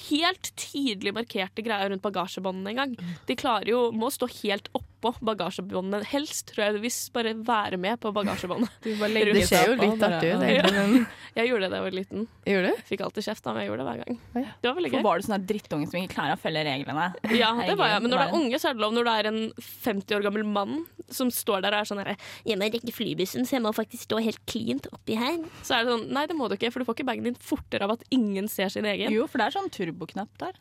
helt 0.10 0.52
tydelig 0.60 1.14
markerte 1.16 1.64
greia 1.64 1.88
rundt 1.90 2.04
bagasjebåndene 2.04 2.74
engang. 2.74 2.96
De 3.28 3.36
klarer 3.40 3.70
jo, 3.72 3.92
må 3.96 4.10
stå 4.12 4.28
helt 4.44 4.68
oppå 5.12 5.28
bagasjebåndet. 5.32 6.06
Helst, 6.12 6.48
tror 6.52 6.66
jeg, 6.68 6.82
hvis 6.84 7.00
bare 7.16 7.34
være 7.46 7.80
med 7.82 8.00
på 8.02 8.12
bagasjebåndet. 8.16 8.72
Det 8.86 9.46
ser 9.48 9.72
jo 9.72 9.78
litt 9.80 10.04
artig 10.06 10.34
ut, 10.34 10.44
egentlig. 10.46 11.06
Jeg 11.36 11.50
gjorde 11.50 11.66
det 11.66 11.72
da 11.74 11.80
jeg 11.82 11.84
var 11.84 11.96
liten. 11.98 12.22
gjorde 12.48 12.70
du? 12.72 12.84
Fikk 12.88 13.02
alltid 13.04 13.26
kjeft 13.26 13.44
da, 13.44 13.52
men 13.52 13.66
jeg 13.66 13.68
gjorde 13.68 13.84
det 13.84 13.88
hver 13.90 13.98
gang. 14.06 14.20
Det 14.62 14.70
var 14.70 14.76
veldig 14.78 14.92
For 14.94 15.04
var 15.04 15.20
du 15.20 15.26
sånn 15.26 15.48
drittunge 15.50 15.90
som 15.92 15.98
ikke 16.00 16.14
klarer 16.14 16.38
å 16.38 16.40
følge 16.40 16.62
reglene? 16.64 17.08
Ja, 17.36 17.50
det 17.60 17.76
var 17.76 17.92
jeg. 17.92 18.04
Men 18.06 18.14
når 18.14 18.22
du 18.22 18.24
er 18.24 18.38
unge, 18.38 18.60
så 18.62 18.70
er 18.70 18.78
det 18.78 18.84
lov. 18.86 18.94
Når 18.96 19.08
du 19.08 19.12
er 19.12 19.30
en 19.34 19.40
50 19.60 20.16
år 20.16 20.24
gammel 20.30 20.46
mann 20.48 20.78
som 21.12 21.32
står 21.36 21.66
der 21.66 21.76
og 21.76 21.84
er 21.84 21.90
sånn 21.90 22.00
herre 22.02 22.16
Jeg 22.48 22.58
må 22.62 22.70
rekke 22.72 22.96
flybussen, 22.96 23.44
så 23.46 23.58
jeg 23.58 23.66
må 23.66 23.74
faktisk 23.76 24.08
stå 24.08 24.22
helt 24.24 24.40
klint 24.48 24.88
oppi 24.96 25.20
her. 25.20 25.42
Så 25.60 25.76
er 25.76 25.84
det 25.84 25.92
sånn 25.92 26.08
Nei, 26.16 26.24
det 26.32 26.40
må 26.40 26.48
du 26.48 26.56
ikke, 26.56 26.72
for 26.72 26.80
du 26.80 26.88
får 26.88 27.02
ikke 27.02 27.10
bagen 27.12 27.28
din 27.28 27.36
fortere 27.52 27.84
av 27.84 27.98
at 27.98 28.08
ingen 28.16 28.48
ser 28.52 28.72
sin 28.72 28.88
egen. 28.88 29.12
Jo, 29.12 29.28
for 29.28 29.44
det 29.44 29.50
er 29.50 29.58
sånn 29.58 29.68
turboknapp 29.76 30.32
der. 30.40 30.56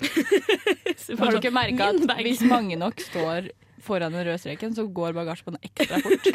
Har 1.22 1.30
du 1.30 1.38
ikke 1.38 1.54
merka 1.54 1.92
at 1.94 2.18
hvis 2.26 2.42
mange 2.50 2.78
nok 2.80 2.98
står 3.04 3.52
foran 3.84 4.14
den 4.14 4.26
røde 4.26 4.40
streken, 4.40 4.74
så 4.76 4.86
går 4.88 5.16
bagasjebåndet 5.16 5.68
ekstra 5.70 6.00
fort? 6.04 6.24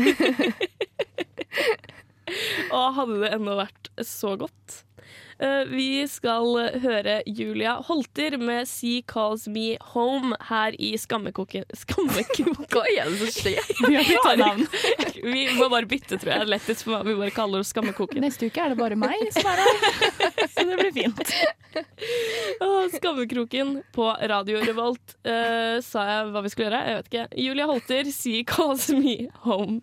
Og 2.75 2.93
hadde 2.97 3.17
det 3.23 3.31
ennå 3.33 3.55
vært 3.57 3.89
så 4.05 4.35
godt. 4.39 4.83
Eh, 5.39 5.61
vi 5.71 6.03
skal 6.11 6.57
høre 6.83 7.21
Julia 7.25 7.77
Holter 7.87 8.35
med 8.37 8.67
'She 8.67 9.01
Calls 9.07 9.47
Me 9.47 9.77
Home 9.93 10.35
her 10.49 10.75
i 10.75 10.97
Skammekoken 10.99 11.63
Skammekroken? 11.73 12.57
Hva 12.67 12.83
er 12.99 13.07
det 13.07 13.19
som 13.21 13.31
skjer? 13.31 13.69
Vi 13.87 13.95
har 13.95 14.03
bytta 14.09 14.35
navn. 14.35 14.67
Vi 15.23 15.45
må 15.55 15.69
bare 15.71 15.87
bytte, 15.87 16.19
tror 16.19 16.33
jeg. 16.33 16.49
Lettest 16.51 16.83
for 16.83 16.97
meg. 16.97 17.07
Vi 17.07 17.15
bare 17.21 17.35
kaller 17.35 17.63
oss 17.63 17.71
Skammekoken. 17.71 18.19
Neste 18.25 18.49
uke 18.51 18.65
er 18.65 18.73
det 18.75 18.79
bare 18.81 18.99
meg 18.99 19.15
som 19.31 19.47
er 19.47 19.63
her, 19.63 19.79
så 20.53 20.65
det 20.67 20.79
blir 20.81 20.91
fint. 20.97 21.35
Åh, 22.59 22.89
Skammekroken 22.97 23.77
på 23.95 24.09
Radio 24.33 24.59
Revolt. 24.65 25.15
Uh, 25.23 25.79
sa 25.85 26.03
jeg 26.09 26.33
hva 26.33 26.43
vi 26.43 26.51
skulle 26.51 26.67
gjøre? 26.67 26.83
Jeg 26.89 26.99
vet 26.99 27.13
ikke. 27.13 27.27
Julia 27.47 27.69
Holter, 27.69 28.11
'She 28.11 28.43
Calls 28.43 28.89
Me 28.91 29.29
Home. 29.47 29.79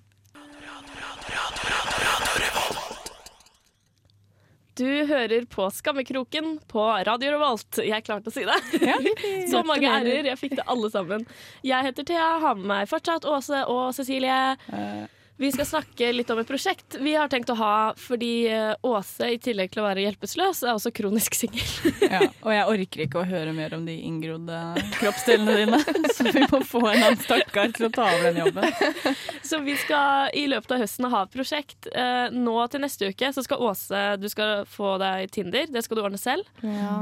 Du 4.76 5.06
hører 5.08 5.46
på 5.48 5.70
Skammekroken 5.72 6.58
på 6.68 6.82
Radio 7.08 7.30
Revolt. 7.32 7.78
Jeg 7.80 8.04
klarte 8.04 8.28
å 8.28 8.34
si 8.34 8.42
det. 8.44 8.56
Så 9.50 9.62
mange 9.64 9.88
r-er. 9.88 10.28
Jeg 10.28 10.36
fikk 10.40 10.58
det 10.58 10.66
alle 10.68 10.90
sammen. 10.92 11.24
Jeg 11.64 11.86
heter 11.88 12.04
Thea, 12.04 12.26
har 12.42 12.58
med 12.58 12.68
meg 12.68 12.90
fortsatt 12.90 13.24
Åse 13.24 13.62
og 13.72 13.94
Cecilie. 13.96 14.36
Eh, 14.68 15.06
Vi 15.36 15.50
skal 15.52 15.66
snakke 15.68 16.08
litt 16.16 16.30
om 16.32 16.38
et 16.40 16.48
prosjekt 16.48 16.96
vi 17.02 17.12
har 17.12 17.28
tenkt 17.28 17.50
å 17.52 17.56
ha 17.58 17.72
fordi 18.00 18.48
eh, 18.48 18.72
Åse, 18.86 19.28
i 19.34 19.38
tillegg 19.42 19.72
til 19.74 19.82
å 19.82 19.86
være 19.86 20.06
hjelpeløs, 20.06 20.62
er 20.64 20.72
også 20.72 20.92
kronisk 20.96 21.36
singel. 21.36 21.66
Ja, 22.06 22.22
og 22.44 22.52
jeg 22.54 22.66
orker 22.70 23.02
ikke 23.02 23.20
å 23.20 23.26
høre 23.26 23.52
mer 23.52 23.74
om 23.76 23.82
de 23.84 23.96
inngrodde 24.06 24.56
kroppsdelene 24.96 25.56
dine, 25.58 25.80
så 26.16 26.28
vi 26.30 26.44
må 26.48 26.60
få 26.64 26.80
en 26.86 27.02
annen 27.02 27.20
stakkar 27.20 27.74
til 27.76 27.88
å 27.88 27.92
ta 27.92 28.06
over 28.14 28.28
den 28.30 28.40
jobben. 28.44 28.70
Så 29.46 29.60
vi 29.62 29.76
skal 29.78 30.32
i 30.34 30.46
løpet 30.50 30.72
av 30.74 30.80
høsten 30.82 31.06
ha 31.12 31.20
et 31.22 31.30
prosjekt. 31.30 31.86
Eh, 31.94 32.32
nå 32.34 32.54
til 32.72 32.82
neste 32.82 33.10
uke 33.12 33.28
så 33.34 33.44
skal 33.46 33.60
Åse 33.62 34.00
du 34.18 34.26
skal 34.32 34.64
få 34.66 34.96
deg 34.98 35.30
Tinder. 35.34 35.68
Det 35.70 35.84
skal 35.86 35.98
du 35.98 36.02
ordne 36.02 36.18
selv. 36.18 36.48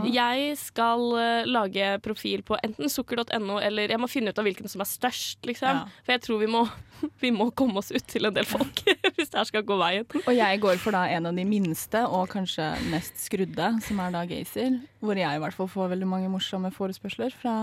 Jeg 0.04 0.50
skal 0.60 1.06
eh, 1.20 1.48
lage 1.48 1.94
profil 2.04 2.44
på 2.44 2.58
enten 2.60 2.92
sukker.no 2.92 3.60
eller 3.64 3.94
jeg 3.94 4.02
må 4.02 4.10
finne 4.12 4.34
ut 4.34 4.40
av 4.42 4.44
hvilken 4.44 4.68
som 4.68 4.84
er 4.84 4.90
størst, 4.90 5.40
liksom. 5.48 5.84
Ja. 5.84 6.02
For 6.04 6.16
jeg 6.16 6.24
tror 6.26 6.42
vi 6.42 6.50
må, 6.52 6.66
vi 7.22 7.30
må 7.34 7.48
komme 7.56 7.80
oss 7.80 7.92
ut 7.94 8.06
til 8.10 8.28
en 8.28 8.36
del 8.36 8.46
folk 8.48 8.82
hvis 9.16 9.30
det 9.30 9.38
her 9.38 9.48
skal 9.48 9.66
gå 9.66 9.78
veien. 9.80 10.06
Og 10.24 10.32
jeg 10.34 10.62
går 10.62 10.80
for 10.82 10.96
da 10.96 11.04
en 11.12 11.30
av 11.30 11.36
de 11.38 11.44
minste 11.48 12.04
og 12.06 12.30
kanskje 12.32 12.66
mest 12.92 13.20
skrudde, 13.22 13.70
som 13.86 14.00
er 14.04 14.14
da 14.14 14.24
Gaysir. 14.28 14.80
Hvor 15.04 15.18
jeg 15.18 15.36
i 15.36 15.42
hvert 15.42 15.56
fall 15.56 15.70
får 15.70 15.92
veldig 15.94 16.08
mange 16.08 16.32
morsomme 16.32 16.72
forespørsler 16.74 17.34
fra 17.36 17.54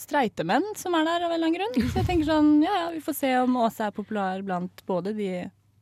streite 0.00 0.46
menn 0.48 0.64
som 0.78 0.96
er 0.98 1.06
der 1.08 1.26
av 1.26 1.32
en 1.32 1.38
eller 1.38 1.50
annen 1.50 1.58
grunn. 1.58 1.90
Så 1.92 2.00
jeg 2.02 2.08
tenker 2.08 2.30
sånn, 2.30 2.50
ja 2.64 2.74
ja, 2.84 2.88
vi 2.94 3.04
får 3.04 3.18
se 3.20 3.34
om 3.42 3.60
Åse 3.60 3.88
er 3.88 3.94
populær 3.94 4.42
blant 4.46 4.82
både 4.88 5.14
de 5.16 5.30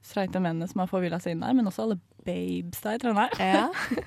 streite 0.07 0.40
mennene 0.42 0.69
som 0.71 0.83
har 0.83 0.90
forvilla 0.90 1.19
seg 1.23 1.35
inn 1.35 1.42
der, 1.45 1.57
men 1.57 1.66
også 1.69 1.87
alle 1.87 1.99
babes 2.27 2.83
der 2.83 2.99
i 2.99 3.03
Trondheim. 3.03 3.40
Ja. 3.40 3.69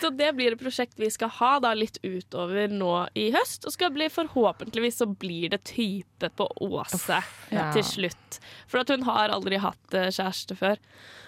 Så 0.00 0.10
det 0.14 0.32
blir 0.36 0.54
et 0.54 0.60
prosjekt 0.60 0.98
vi 1.00 1.10
skal 1.12 1.32
ha 1.38 1.52
da 1.64 1.72
litt 1.76 1.98
utover 2.04 2.72
nå 2.72 2.94
i 3.18 3.28
høst. 3.34 3.66
Og 3.66 3.74
skal 3.74 3.92
bli 3.94 4.08
forhåpentligvis 4.12 5.00
så 5.02 5.08
blir 5.08 5.52
det 5.54 5.62
type 5.68 6.30
på 6.36 6.48
Åse 6.66 7.20
ja. 7.50 7.70
til 7.74 7.84
slutt. 7.86 8.40
For 8.70 8.82
at 8.82 8.92
hun 8.92 9.06
har 9.08 9.34
aldri 9.34 9.60
hatt 9.62 9.96
eh, 9.96 10.10
kjæreste 10.10 10.58
før. 10.58 10.82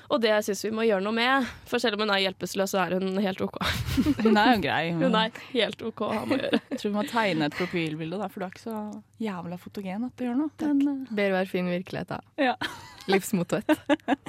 Og 0.09 0.22
det 0.24 0.33
syns 0.46 0.62
vi 0.64 0.70
må 0.72 0.87
gjøre 0.88 1.04
noe 1.04 1.12
med. 1.12 1.48
For 1.68 1.83
selv 1.83 1.98
om 1.98 2.07
hun 2.07 2.12
er 2.14 2.22
hjelpeløs, 2.24 2.54
så 2.72 2.81
er 2.81 2.96
hun 2.96 3.18
helt 3.20 3.42
OK. 3.44 3.59
Hun 4.24 4.38
er 4.40 4.54
jo 4.54 4.61
grei. 4.64 4.83
Hun 4.96 5.16
er 5.18 5.40
helt 5.50 5.83
OK 5.85 6.04
å 6.07 6.12
ha 6.14 6.22
med 6.24 6.38
å 6.38 6.46
gjøre. 6.46 6.61
Jeg 6.70 6.81
tror 6.81 6.88
vi 6.88 6.96
må 6.96 7.04
tegne 7.11 7.48
et 7.50 7.59
profilbilde, 7.59 8.20
da, 8.20 8.28
for 8.33 8.40
du 8.40 8.46
er 8.46 8.54
ikke 8.54 8.64
så 8.64 8.78
jævla 9.20 9.59
fotogen 9.61 10.07
at 10.09 10.14
det 10.16 10.31
gjør 10.31 10.38
noe. 10.38 10.70
Men, 10.70 11.04
eh, 11.11 11.35
være 11.37 11.44
fin 11.50 11.68
virkelighet, 11.68 12.14
da. 12.14 12.22
ja. 12.40 12.57
Livsmottoet. 13.09 13.68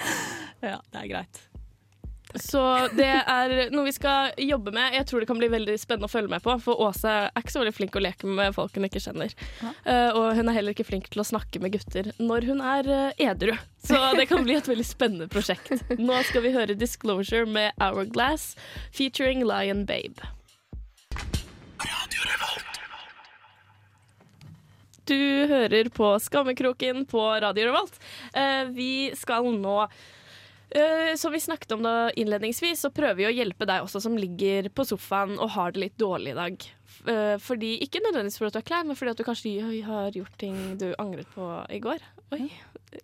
ja, 0.72 0.80
det 0.92 1.00
er 1.06 1.08
greit. 1.14 1.42
Så 2.38 2.62
det 2.94 3.10
er 3.10 3.72
noe 3.74 3.88
vi 3.88 3.94
skal 3.96 4.36
jobbe 4.38 4.74
med. 4.76 4.94
Jeg 4.94 5.08
tror 5.10 5.24
det 5.24 5.28
kan 5.32 5.40
bli 5.42 5.50
veldig 5.50 5.76
spennende 5.82 6.06
å 6.06 6.12
følge 6.12 6.30
med 6.30 6.44
på. 6.46 6.54
For 6.62 6.78
Åse 6.86 7.10
er 7.26 7.42
ikke 7.42 7.54
så 7.56 7.64
veldig 7.64 7.74
flink 7.74 7.98
å 7.98 8.04
leke 8.04 8.30
med 8.30 8.54
folk 8.54 8.76
hun 8.78 8.86
ikke 8.86 9.02
kjenner. 9.02 9.34
Ja. 9.64 9.72
Eh, 9.90 10.10
og 10.14 10.38
hun 10.38 10.52
er 10.52 10.58
heller 10.60 10.78
ikke 10.78 10.86
flink 10.86 11.10
til 11.10 11.24
å 11.24 11.26
snakke 11.26 11.62
med 11.64 11.74
gutter 11.74 12.12
når 12.22 12.46
hun 12.52 12.62
er 12.62 12.90
uh, 12.90 13.22
edru. 13.30 13.56
Så 13.82 13.98
det 14.20 14.28
kan 14.30 14.46
bli 14.46 14.60
et 14.60 14.70
veldig 14.70 14.86
spennende 14.86 15.30
prosjekt. 15.32 15.82
Nå 15.98 16.20
skal 16.28 16.46
vi 16.46 16.54
høre 16.54 16.78
'Disclosure' 16.78 17.50
med 17.50 17.74
Hourglass 17.82 18.54
featuring 18.94 19.42
Lion 19.48 19.88
Babe. 19.90 20.22
Du 25.10 25.18
hører 25.50 25.90
på 25.90 26.14
Skammekroken 26.22 27.08
på 27.10 27.26
Radio 27.42 27.72
Revolt. 27.72 27.98
Uh, 28.38 28.70
vi 28.70 29.10
skal 29.18 29.50
nå 29.58 29.88
eh, 30.70 31.16
Som 31.16 31.34
vi 31.34 31.40
snakket 31.40 31.72
om 31.72 31.84
da 31.84 32.12
innledningsvis, 32.12 32.86
så 32.86 32.92
prøver 32.94 33.18
vi 33.20 33.28
å 33.30 33.34
hjelpe 33.34 33.68
deg 33.70 33.86
også 33.86 34.02
som 34.04 34.18
ligger 34.18 34.70
på 34.74 34.86
sofaen 34.88 35.38
og 35.40 35.54
har 35.56 35.76
det 35.76 35.86
litt 35.86 35.98
dårlig 36.02 36.34
i 36.34 36.40
dag. 36.40 36.68
Eh, 37.08 37.36
fordi, 37.42 37.76
ikke 37.86 38.02
nødvendigvis 38.04 38.40
fordi 38.42 38.58
du 38.58 38.62
er 38.62 38.68
klein, 38.72 38.90
men 38.90 39.00
fordi 39.00 39.14
at 39.14 39.22
du 39.22 39.28
kanskje 39.28 39.84
har 39.86 40.16
gjort 40.16 40.36
ting 40.42 40.58
du 40.82 40.92
angret 41.00 41.30
på 41.36 41.48
i 41.70 41.82
går. 41.84 42.04
Oi, 42.36 42.50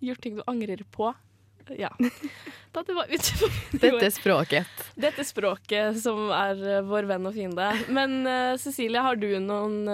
gjort 0.04 0.21
ting 0.25 0.39
du 0.39 0.43
angrer 0.49 0.84
på. 0.91 1.13
Ja. 1.80 1.89
Da 2.75 2.84
det 2.86 2.93
var 2.93 3.08
Dette 3.10 4.10
språket. 4.13 4.82
Dette 4.99 5.23
språket 5.25 5.95
som 5.97 6.28
er 6.36 6.60
eh, 6.75 6.84
vår 6.86 7.08
venn 7.10 7.25
og 7.25 7.34
fiende. 7.34 7.71
Men 7.89 8.19
uh, 8.28 8.58
Cecilie, 8.62 9.01
har 9.01 9.17
du 9.17 9.32
noen 9.41 9.88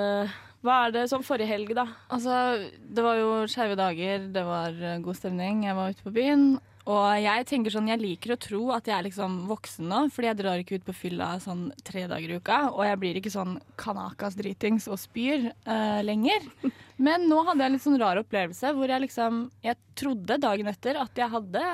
Hva 0.65 0.79
er 0.87 0.95
det 0.97 1.05
som 1.11 1.23
forrige 1.23 1.47
helg, 1.53 1.71
da? 1.77 1.85
Altså, 2.11 2.65
det 2.67 3.05
var 3.05 3.21
jo 3.21 3.29
skeive 3.49 3.77
dager, 3.79 4.27
det 4.33 4.43
var 4.45 4.75
god 5.05 5.17
stemning. 5.17 5.63
Jeg 5.69 5.77
var 5.77 5.95
ute 5.95 6.05
på 6.05 6.13
byen. 6.17 6.51
Og 6.89 7.03
jeg 7.21 7.45
tenker 7.45 7.73
sånn, 7.73 7.89
jeg 7.91 8.01
liker 8.01 8.33
å 8.33 8.39
tro 8.41 8.61
at 8.73 8.87
jeg 8.89 8.95
er 8.95 9.05
liksom 9.05 9.43
voksen 9.49 9.85
nå, 9.91 9.99
fordi 10.13 10.29
jeg 10.31 10.39
drar 10.39 10.61
ikke 10.61 10.79
ut 10.79 10.87
på 10.87 10.95
fylla 10.97 11.27
sånn 11.43 11.67
tre 11.85 12.07
dager 12.09 12.33
i 12.33 12.39
uka. 12.41 12.59
Og 12.73 12.81
jeg 12.87 12.99
blir 13.03 13.19
ikke 13.19 13.33
sånn 13.33 13.59
kanakas 13.77 14.37
dritings 14.39 14.87
og 14.89 14.97
spyr 15.01 15.51
uh, 15.67 16.01
lenger. 16.05 16.47
Men 17.05 17.27
nå 17.29 17.43
hadde 17.45 17.61
jeg 17.61 17.69
en 17.69 17.77
litt 17.77 17.85
sånn 17.85 17.99
rar 18.01 18.21
opplevelse 18.21 18.73
hvor 18.77 18.91
jeg 18.91 19.01
liksom 19.05 19.43
Jeg 19.65 19.77
trodde 19.97 20.37
dagen 20.41 20.69
etter 20.69 20.99
at 21.01 21.17
jeg 21.17 21.33
hadde 21.33 21.65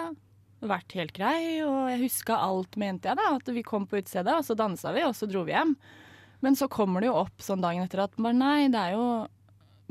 vært 0.67 0.95
helt 0.97 1.13
grei, 1.13 1.61
og 1.61 1.87
jeg 1.91 2.01
huska 2.01 2.35
alt, 2.41 2.75
mente 2.81 3.07
jeg 3.07 3.19
da. 3.19 3.29
At 3.37 3.51
vi 3.53 3.63
kom 3.63 3.87
på 3.87 4.01
utestedet, 4.01 4.33
og 4.33 4.43
så 4.43 4.57
dansa 4.57 4.91
vi, 4.95 5.05
og 5.07 5.15
så 5.15 5.29
dro 5.29 5.45
vi 5.47 5.55
hjem. 5.55 5.75
Men 6.43 6.57
så 6.57 6.67
kommer 6.69 7.01
det 7.01 7.09
jo 7.09 7.19
opp 7.21 7.41
sånn 7.41 7.63
dagen 7.63 7.85
etter 7.85 8.03
at 8.03 8.17
bare 8.19 8.35
nei, 8.35 8.67
det 8.73 8.81
er 8.81 8.97
jo 8.97 9.07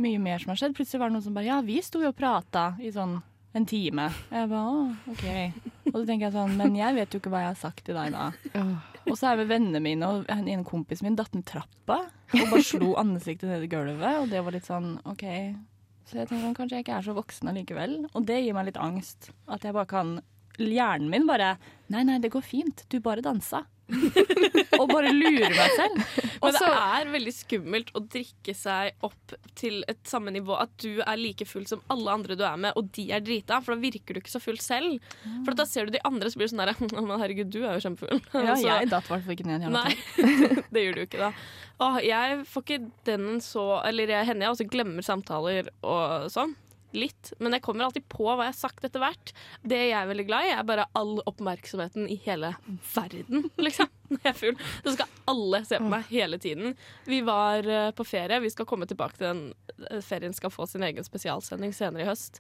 mye 0.02 0.20
mer 0.20 0.42
som 0.42 0.52
har 0.52 0.60
skjedd. 0.60 0.76
Plutselig 0.76 1.00
var 1.00 1.10
det 1.10 1.16
noen 1.16 1.24
som 1.24 1.38
bare 1.38 1.48
ja, 1.48 1.62
vi 1.64 1.80
sto 1.82 2.02
jo 2.02 2.12
og 2.12 2.18
prata 2.18 2.74
i 2.82 2.92
sånn 2.94 3.16
en 3.56 3.66
time. 3.68 4.08
Jeg 4.30 4.50
bare 4.50 4.64
å, 4.68 4.82
OK. 5.12 5.24
Og 5.92 5.94
så 5.94 6.04
tenker 6.08 6.26
jeg 6.26 6.34
sånn, 6.34 6.56
men 6.58 6.76
jeg 6.76 6.96
vet 6.98 7.14
jo 7.14 7.20
ikke 7.22 7.32
hva 7.32 7.44
jeg 7.44 7.52
har 7.52 7.60
sagt 7.60 7.84
til 7.86 7.96
deg 7.96 8.12
da. 8.14 8.28
Og 9.06 9.14
så 9.16 9.30
er 9.30 9.40
vi 9.40 9.48
vennene 9.52 9.80
mine, 9.82 10.08
og 10.08 10.28
en 10.32 10.48
en 10.50 10.66
kompis 10.66 11.02
min 11.04 11.16
datt 11.18 11.34
ned 11.36 11.46
trappa 11.48 12.02
og 12.34 12.50
bare 12.50 12.64
slo 12.66 12.94
ansiktet 13.00 13.48
ned 13.48 13.64
i 13.64 13.70
gulvet, 13.70 14.20
og 14.20 14.30
det 14.32 14.42
var 14.42 14.54
litt 14.56 14.66
sånn 14.68 14.96
OK. 15.06 15.24
Så 16.06 16.20
jeg 16.20 16.28
tenker 16.28 16.44
sånn, 16.44 16.56
kanskje 16.58 16.78
jeg 16.78 16.86
ikke 16.86 16.98
er 16.98 17.06
så 17.06 17.14
voksen 17.16 17.50
allikevel. 17.50 17.96
Og 18.14 18.26
det 18.26 18.40
gir 18.44 18.54
meg 18.54 18.68
litt 18.68 18.80
angst. 18.82 19.30
At 19.50 19.66
jeg 19.66 19.74
bare 19.76 19.90
kan 19.90 20.18
Hjernen 20.56 21.10
min 21.12 21.26
bare 21.28 21.56
Nei, 21.92 22.00
nei, 22.06 22.16
det 22.22 22.30
går 22.32 22.44
fint. 22.46 22.84
Du 22.88 22.96
bare 23.04 23.24
dansa. 23.24 23.66
og 24.80 24.86
bare 24.90 25.12
lurer 25.14 25.52
meg 25.52 25.74
selv. 25.76 26.25
Men 26.42 26.56
det 26.56 26.70
er 26.70 27.10
veldig 27.12 27.32
skummelt 27.34 27.90
å 27.96 28.02
drikke 28.12 28.54
seg 28.56 29.06
opp 29.06 29.34
til 29.58 29.80
et 29.88 30.00
samme 30.08 30.32
nivå. 30.34 30.56
At 30.60 30.72
du 30.82 31.00
er 31.02 31.16
like 31.20 31.46
full 31.48 31.66
som 31.70 31.82
alle 31.92 32.12
andre 32.18 32.36
du 32.38 32.44
er 32.46 32.56
med, 32.60 32.76
og 32.76 32.90
de 32.96 33.08
er 33.16 33.20
drita. 33.24 33.60
For 33.64 33.74
da 33.76 33.80
virker 33.82 34.14
du 34.16 34.20
ikke 34.22 34.34
så 34.34 34.42
full 34.42 34.58
selv. 34.62 34.98
For 35.46 35.56
da 35.56 35.66
ser 35.68 35.86
du 35.88 35.96
de 35.96 36.02
andre, 36.08 36.30
så 36.32 36.40
blir 36.40 36.50
sånn 36.52 36.62
der 36.64 36.74
Men 37.06 37.20
herregud, 37.22 37.50
du 37.52 37.62
er 37.64 37.78
jo 37.78 37.84
kjempefull. 37.88 38.20
Ja, 38.46 38.54
Så- 38.56 38.66
jeg 38.68 38.90
datt 38.92 39.08
i 39.08 39.14
hvert 39.14 39.24
fall 39.26 39.36
ikke 39.36 39.48
ned. 39.48 39.66
en 39.66 39.76
Nei, 39.76 39.96
det 40.72 40.84
gjør 40.86 40.98
du 41.00 41.02
ikke 41.06 41.22
da. 41.26 41.32
Åh, 41.82 41.98
jeg 42.06 42.44
får 42.48 42.62
ikke 42.64 42.78
den 43.04 43.40
så 43.44 43.64
Eller 43.84 44.08
jeg 44.08 44.24
henne 44.30 44.46
jeg 44.46 44.54
også 44.54 44.64
glemmer 44.72 45.04
samtaler 45.04 45.68
og 45.84 46.30
sånn. 46.32 46.54
Litt. 46.96 47.32
Men 47.44 47.52
jeg 47.56 47.62
kommer 47.66 47.84
alltid 47.86 48.06
på 48.08 48.24
hva 48.24 48.46
jeg 48.46 48.54
har 48.54 48.60
sagt 48.60 48.86
etter 48.88 49.02
hvert. 49.02 49.32
Det 49.62 49.76
jeg 49.90 49.96
er 49.98 50.08
veldig 50.08 50.24
glad 50.30 50.48
i, 50.48 50.54
er 50.56 50.64
bare 50.68 50.86
all 50.96 51.18
oppmerksomheten 51.28 52.08
i 52.08 52.16
hele 52.24 52.54
verden, 52.94 53.50
liksom. 53.66 53.92
Når 54.06 54.20
jeg 54.22 54.30
er 54.30 54.36
full. 54.38 54.58
Så 54.84 54.92
skal 54.94 55.08
alle 55.26 55.58
se 55.66 55.78
på 55.82 55.88
meg 55.90 56.04
hele 56.12 56.36
tiden. 56.38 56.76
Vi 57.10 57.16
var 57.26 57.66
eh, 57.66 57.88
på 57.90 58.04
ferie. 58.06 58.38
Vi 58.44 58.52
skal 58.54 58.68
komme 58.70 58.86
tilbake 58.86 59.18
til 59.18 59.26
den. 59.26 59.40
eh, 59.90 59.98
Ferien 60.06 60.32
skal 60.36 60.52
få 60.54 60.62
sin 60.70 60.84
egen 60.86 61.02
spesialsending 61.02 61.72
senere 61.74 62.04
i 62.04 62.06
høst. 62.06 62.38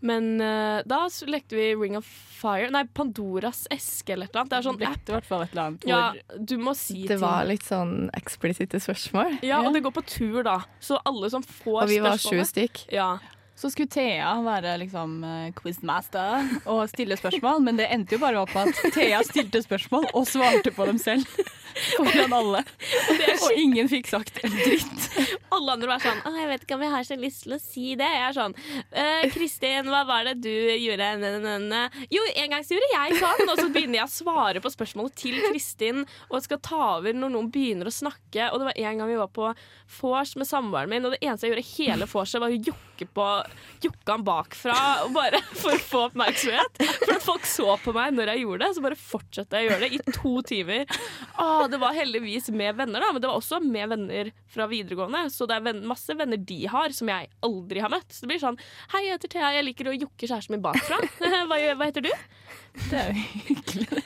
Men 0.00 0.36
uh, 0.38 0.78
da 0.86 1.00
lekte 1.26 1.58
vi 1.58 1.72
Ring 1.74 1.96
of 1.98 2.06
Fire 2.06 2.70
Nei, 2.70 2.84
Pandoras 2.94 3.64
eske 3.74 4.14
eller 4.14 4.28
et 4.30 4.36
eller 4.36 4.44
annet. 4.44 4.52
Det 4.54 4.58
er 4.60 4.66
sånn 4.68 4.86
app. 4.92 5.10
i 5.10 5.16
hvert 5.16 5.26
fall 5.26 5.42
et 5.42 5.50
eller 5.56 5.64
annet 5.72 5.88
ja, 5.90 6.36
du 6.38 6.54
må 6.62 6.76
si 6.78 7.00
Det 7.02 7.16
ting. 7.16 7.24
var 7.26 7.48
litt 7.50 7.66
sånn 7.66 7.96
eksplisitte 8.14 8.78
spørsmål. 8.86 9.40
Ja, 9.42 9.58
Ja. 9.58 9.60
og 9.66 9.74
det 9.74 9.82
går 9.88 9.96
på 9.98 10.06
tur, 10.06 10.44
da. 10.46 10.60
Så 10.78 11.00
alle 11.04 11.32
som 11.34 11.42
får 11.42 11.82
Og 11.82 11.90
vi 11.90 11.98
var 12.04 12.14
sju 12.14 12.28
spørsmålet 12.38 12.52
stykk. 12.54 12.84
ja. 12.94 13.10
Så 13.58 13.72
skulle 13.74 13.90
Thea 13.90 14.36
være 14.46 14.76
liksom 14.84 15.16
eh, 15.26 15.46
quizmaster 15.58 16.46
og 16.70 16.84
stille 16.92 17.16
spørsmål, 17.18 17.62
men 17.66 17.80
det 17.80 17.88
endte 17.90 18.14
jo 18.14 18.22
bare 18.22 18.38
opp 18.44 18.52
med 18.54 18.70
at 18.70 18.94
Thea 18.94 19.18
stilte 19.26 19.64
spørsmål 19.64 20.06
og 20.12 20.28
svarte 20.30 20.70
på 20.76 20.86
dem 20.86 21.00
selv. 21.02 21.26
Foran 21.96 22.32
alle. 22.34 22.62
Og 23.44 23.58
ingen 23.58 23.90
fikk 23.90 24.08
sagt 24.10 24.38
en 24.42 24.54
dritt. 24.54 25.08
Alle 25.54 25.74
andre 25.74 25.90
var 25.90 26.02
sånn 26.02 26.22
jeg 26.38 26.48
vet 26.50 26.64
ikke 26.64 26.76
om 26.78 26.84
jeg 26.84 26.92
har 26.92 27.06
så 27.06 27.16
lyst 27.18 27.44
til 27.44 27.54
å 27.56 27.58
si 27.60 27.84
det. 27.98 28.06
Jeg 28.08 28.24
er 28.28 28.36
sånn 28.36 28.54
«Eh, 28.88 29.26
Kristin, 29.34 29.90
hva 29.90 30.04
var 30.08 30.28
det 30.28 30.36
du 30.44 30.50
gjorde? 30.50 31.08
Jo, 32.14 32.22
en 32.42 32.54
gang 32.54 32.64
så 32.64 32.76
gjorde 32.76 32.90
jeg 32.94 33.18
sånn. 33.20 33.44
Og 33.48 33.60
så 33.60 33.66
begynner 33.74 34.00
jeg 34.00 34.06
å 34.06 34.12
svare 34.12 34.62
på 34.64 34.72
spørsmålet 34.72 35.18
til 35.18 35.38
Kristin 35.48 36.04
og 36.28 36.44
skal 36.44 36.62
ta 36.64 36.80
over 36.98 37.16
når 37.16 37.34
noen 37.34 37.50
begynner 37.52 37.90
å 37.90 37.94
snakke. 37.94 38.50
Og 38.52 38.60
det 38.60 38.70
var 38.70 38.80
en 38.84 39.02
gang 39.02 39.12
vi 39.12 39.20
var 39.20 39.32
på 39.34 39.50
vors 39.98 40.34
med 40.38 40.48
samboeren 40.48 40.92
min, 40.92 41.06
og 41.06 41.14
det 41.14 41.22
eneste 41.24 41.48
jeg 41.48 41.54
gjorde 41.54 41.68
hele 41.74 42.10
vorset, 42.10 42.42
var 42.42 42.54
å 42.54 42.62
jokke 42.70 43.08
på 43.14 43.28
Jokke 43.82 44.10
han 44.10 44.24
bakfra 44.26 44.74
bare 45.14 45.40
for 45.60 45.74
å 45.76 45.82
få 45.82 46.00
oppmerksomhet. 46.08 46.80
For 47.04 47.14
at 47.14 47.24
folk 47.24 47.46
så 47.46 47.76
på 47.82 47.94
meg 47.96 48.16
når 48.16 48.32
jeg 48.32 48.42
gjorde 48.44 48.64
det, 48.64 48.70
så 48.74 48.84
bare 48.84 48.98
fortsatte 48.98 49.60
jeg 49.60 49.68
å 49.68 49.70
gjøre 49.70 49.84
det 49.84 49.90
i 49.94 50.16
to 50.16 50.32
timer. 50.48 50.98
Åh, 51.38 51.64
det 51.70 51.80
var 51.82 51.96
heldigvis 51.96 52.50
med 52.50 52.78
venner, 52.80 53.04
da, 53.04 53.12
men 53.14 53.22
det 53.22 53.30
var 53.30 53.38
også 53.38 53.60
med 53.64 53.94
venner 53.94 54.32
fra 54.50 54.66
videregående. 54.70 55.24
Så 55.34 55.46
det 55.48 55.60
er 55.60 55.82
masse 55.86 56.16
venner 56.18 56.40
de 56.50 56.60
har, 56.70 56.94
som 56.96 57.10
jeg 57.12 57.30
aldri 57.46 57.84
har 57.84 57.92
møtt. 57.92 58.10
Så 58.10 58.24
det 58.24 58.32
blir 58.32 58.42
sånn 58.42 58.58
Hei, 58.94 59.04
jeg 59.06 59.18
heter 59.18 59.34
Thea, 59.36 59.54
jeg 59.58 59.68
liker 59.68 59.90
å 59.90 59.96
jokke 59.96 60.26
kjæresten 60.26 60.56
min 60.56 60.64
bakfra. 60.64 61.00
Hva, 61.48 61.58
hva 61.78 61.88
heter 61.88 62.04
du? 62.04 62.12
Det 62.88 62.98
er 62.98 63.12
jo 63.12 63.26
hyggelig. 63.48 64.02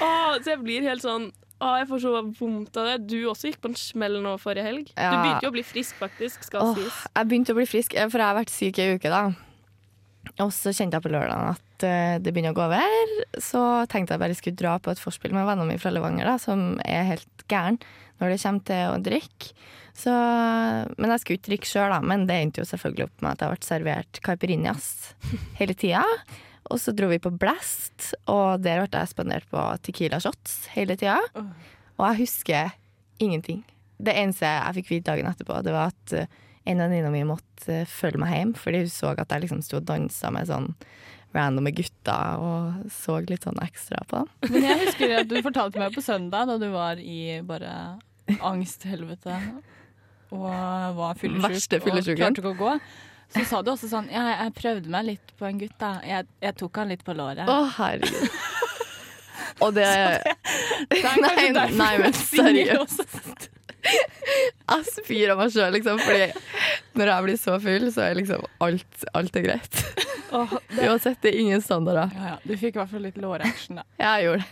Åh, 0.00 0.32
så 0.42 0.54
jeg 0.54 0.62
blir 0.64 0.88
helt 0.88 1.04
sånn 1.04 1.30
Åh, 1.58 1.74
jeg 1.80 1.88
får 1.90 2.02
så 2.04 2.12
vondt 2.38 2.78
av 2.78 2.86
det. 2.86 2.96
Du 3.10 3.16
også 3.26 3.50
gikk 3.50 3.60
på 3.64 3.72
en 3.72 3.78
smell 3.78 4.20
nå 4.22 4.36
forrige 4.38 4.66
helg. 4.66 4.90
Du 4.94 5.16
begynte 5.18 5.46
jo 5.48 5.50
å 5.50 5.56
bli 5.56 5.64
frisk, 5.66 5.96
faktisk, 5.98 6.46
skal 6.46 6.68
Åh, 6.68 6.76
sies. 6.78 7.00
jeg 7.10 7.30
begynte 7.30 7.54
å 7.54 7.58
bli 7.58 7.66
frisk, 7.66 7.96
eh, 7.98 8.06
for 8.06 8.22
jeg 8.22 8.30
har 8.30 8.38
vært 8.38 8.54
syk 8.54 8.78
i 8.78 8.84
ei 8.84 8.98
uke, 8.98 9.10
da. 9.10 9.24
Og 10.44 10.52
så 10.54 10.70
kjente 10.70 10.98
jeg 10.98 11.02
på 11.02 11.10
lørdagen 11.10 11.56
at 11.56 11.86
uh, 11.88 12.18
det 12.22 12.30
begynner 12.34 12.54
å 12.54 12.58
gå 12.58 12.62
over. 12.68 13.16
Så 13.42 13.62
tenkte 13.90 14.14
jeg 14.14 14.22
bare 14.22 14.36
skulle 14.38 14.60
dra 14.60 14.76
på 14.82 14.92
et 14.92 15.02
forspill 15.02 15.34
med 15.34 15.48
vennene 15.48 15.72
mine 15.72 15.82
fra 15.82 15.90
Levanger, 15.94 16.28
da, 16.30 16.36
som 16.42 16.68
er 16.86 17.08
helt 17.14 17.46
gæren 17.50 17.80
når 18.18 18.34
det 18.34 18.40
kommer 18.42 18.66
til 18.68 18.92
å 18.92 19.02
drikke. 19.02 19.52
Så, 19.98 20.14
men 20.94 21.10
jeg 21.10 21.22
skulle 21.22 21.40
ikke 21.40 21.50
drikke 21.50 21.70
sjøl, 21.72 21.90
da. 21.90 21.98
Men 22.06 22.26
det 22.28 22.36
endte 22.38 22.62
jo 22.62 22.68
selvfølgelig 22.70 23.08
opp 23.08 23.24
med 23.24 23.32
at 23.32 23.42
jeg 23.42 23.54
ble 23.54 23.66
servert 23.66 24.20
caipirinhas 24.26 24.90
hele 25.58 25.74
tida. 25.78 26.04
Og 26.68 26.80
så 26.82 26.92
dro 26.92 27.08
vi 27.08 27.20
på 27.22 27.32
Blast, 27.32 28.12
og 28.28 28.60
der 28.64 28.84
ble 28.84 29.00
jeg 29.00 29.12
spandert 29.14 29.48
på 29.52 29.62
Tequila 29.84 30.20
shots 30.20 30.66
hele 30.74 30.98
tida. 31.00 31.16
Og 31.34 32.04
jeg 32.10 32.20
husker 32.24 32.74
ingenting. 33.22 33.62
Det 33.98 34.14
eneste 34.14 34.46
jeg 34.46 34.76
fikk 34.78 34.92
vite 34.92 35.10
dagen 35.10 35.30
etterpå, 35.30 35.62
det 35.64 35.72
var 35.74 35.94
at 35.94 36.12
en 36.14 36.28
en 36.68 36.82
venninne 36.84 37.10
mi 37.12 37.24
måtte 37.26 37.72
eh, 37.72 37.88
følge 37.88 38.20
meg 38.20 38.34
hjem, 38.34 38.54
fordi 38.58 38.82
hun 38.84 38.92
så 38.92 39.14
at 39.14 39.32
jeg 39.32 39.46
liksom 39.46 39.62
sto 39.64 39.80
og 39.80 39.86
dansa 39.88 40.32
med 40.34 40.50
sånn 40.50 40.68
randome 41.36 41.72
gutter 41.76 42.40
og 42.40 42.90
så 42.92 43.18
litt 43.28 43.44
sånn 43.44 43.58
ekstra 43.64 44.02
på 44.08 44.22
dem. 44.22 44.30
Men 44.52 44.66
jeg 44.66 44.78
husker 44.84 45.16
at 45.22 45.30
du 45.30 45.36
fortalte 45.44 45.80
meg 45.80 45.96
på 45.96 46.04
søndag, 46.04 46.48
da 46.48 46.56
du 46.60 46.68
var 46.72 47.00
i 47.00 47.40
bare 47.44 47.72
angsthelvete 48.44 49.36
og 50.36 50.48
var 50.98 51.16
fyllesyk 51.16 51.78
og 51.80 52.08
klarte 52.20 52.42
ikke 52.42 52.52
å 52.52 52.58
gå, 52.58 52.72
så 53.34 53.44
sa 53.44 53.60
du 53.62 53.72
også 53.74 53.90
sånn 53.90 54.08
Ja, 54.12 54.24
jeg 54.44 54.54
prøvde 54.56 54.92
meg 54.92 55.04
litt 55.10 55.34
på 55.38 55.48
en 55.48 55.60
gutt, 55.60 55.76
da. 55.80 55.98
Jeg, 56.06 56.28
jeg 56.44 56.56
tok 56.60 56.80
han 56.80 56.92
litt 56.94 57.04
på 57.04 57.16
låret. 57.16 57.48
Å, 57.48 57.58
herregud. 57.76 58.40
Og 59.64 59.74
det 59.76 59.88
Det 60.90 61.00
er 61.10 61.22
Nei, 61.22 61.36
nei, 61.52 61.92
men 61.98 62.10
er 62.10 62.18
seriøst. 62.18 63.48
Jeg 64.68 64.84
spyr 64.90 65.30
av 65.32 65.38
meg 65.38 65.52
sjøl, 65.54 65.70
liksom, 65.72 66.00
fordi 66.02 66.26
når 66.98 67.10
jeg 67.12 67.24
blir 67.24 67.36
så 67.40 67.54
full, 67.62 67.86
så 67.94 68.02
er 68.04 68.18
liksom 68.18 68.42
alt, 68.66 69.04
alt 69.16 69.38
er 69.38 69.44
greit. 69.46 69.78
Uansett, 70.34 71.20
det 71.22 71.30
er 71.30 71.38
ingen 71.40 71.62
standarder. 71.64 72.10
Ja, 72.18 72.32
ja. 72.34 72.36
Du 72.42 72.52
fikk 72.58 72.76
i 72.76 72.82
hvert 72.82 72.90
fall 72.90 73.06
litt 73.06 73.16
låraction, 73.22 73.78
da. 73.80 73.86
Jeg 74.02 74.26
gjorde 74.26 74.42
det. 74.42 74.50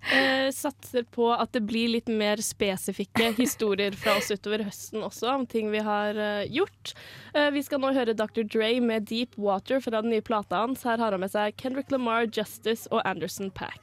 Eh, 0.00 0.48
satser 0.50 1.04
på 1.12 1.26
at 1.34 1.52
det 1.52 1.60
blir 1.68 1.90
litt 1.92 2.08
mer 2.08 2.40
spesifikke 2.42 3.34
historier 3.42 3.92
fra 3.92 4.16
oss 4.16 4.30
utover 4.32 4.64
høsten 4.64 5.04
også, 5.04 5.28
om 5.34 5.44
ting 5.46 5.68
vi 5.74 5.82
har 5.84 6.16
eh, 6.16 6.46
gjort. 6.48 6.94
Eh, 7.34 7.50
vi 7.52 7.62
skal 7.66 7.82
nå 7.84 7.92
høre 7.94 8.16
Dr. 8.16 8.46
Dre 8.48 8.72
med 8.80 9.04
Deep 9.10 9.36
Water 9.36 9.82
fra 9.84 10.00
den 10.00 10.10
nye 10.14 10.24
plata 10.24 10.64
hans. 10.64 10.86
Her 10.88 10.98
har 11.04 11.12
han 11.12 11.20
med 11.20 11.34
seg 11.34 11.54
Kendrick 11.60 11.92
Lamar, 11.92 12.24
Justice 12.32 12.88
og 12.90 13.04
Anderson 13.04 13.52
Pack. 13.52 13.76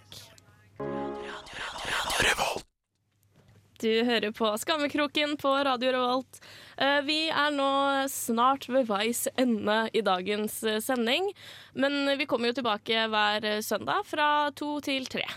Du 3.77 3.91
hører 4.09 4.31
på 4.33 4.49
Skammekroken 4.57 5.35
på 5.37 5.51
Radio 5.69 5.91
Revolt. 5.93 6.39
Eh, 6.81 6.97
Vi 7.05 7.27
er 7.29 7.53
nå 7.53 7.71
snart 8.09 8.65
ved 8.73 8.89
veis 8.89 9.27
ende 9.37 9.83
i 9.93 10.01
dagens 10.01 10.63
eh, 10.65 10.81
sending. 10.81 11.29
Men 11.77 12.17
vi 12.17 12.25
kommer 12.25 12.49
jo 12.49 12.57
tilbake 12.57 13.05
hver 13.13 13.51
søndag 13.61 14.01
fra 14.09 14.49
to 14.57 14.79
til 14.81 15.05
tre. 15.05 15.27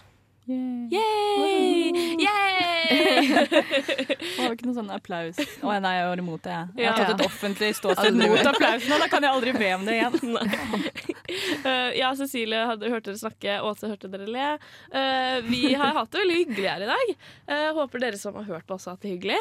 Yay! 0.48 1.92
Yay! 2.18 3.28
Det 3.30 4.38
var 4.38 4.52
ikke 4.56 4.66
noe 4.66 4.76
sånn 4.76 4.90
applaus. 4.92 5.38
Å 5.62 5.76
nei, 5.82 5.92
jeg 5.98 6.08
var 6.08 6.22
imot 6.22 6.42
det. 6.46 6.54
jeg. 6.56 6.80
Jeg 6.80 6.90
har 6.90 6.98
tatt 6.98 7.12
et 7.14 7.26
offentlig 7.26 7.70
ståsted 7.78 8.18
mot 8.18 8.50
applausen, 8.52 8.94
og 8.96 9.04
da 9.04 9.08
kan 9.12 9.26
jeg 9.26 9.36
aldri 9.36 9.54
be 9.56 9.70
om 9.76 9.86
det 9.88 9.98
igjen. 10.00 10.18
Eh, 11.30 11.92
ja, 11.94 12.08
Cecilie 12.18 12.64
hadde 12.66 12.88
hørt 12.90 13.04
dere 13.06 13.18
snakke, 13.20 13.60
Åse 13.62 13.86
hørte 13.86 14.08
dere 14.10 14.26
le. 14.26 14.46
Uh, 14.90 15.38
vi 15.46 15.76
har 15.78 15.92
hatt 15.94 16.10
det 16.10 16.24
veldig 16.24 16.38
hyggelig 16.40 16.66
her 16.66 16.82
i 16.82 16.88
dag. 16.88 17.12
Uh, 17.46 17.68
håper 17.76 18.02
dere 18.02 18.18
som 18.18 18.34
har 18.40 18.48
hørt 18.48 18.66
på, 18.66 18.74
også 18.74 18.90
har 18.90 18.96
hatt 18.98 19.04
det 19.06 19.12
hyggelig. 19.12 19.38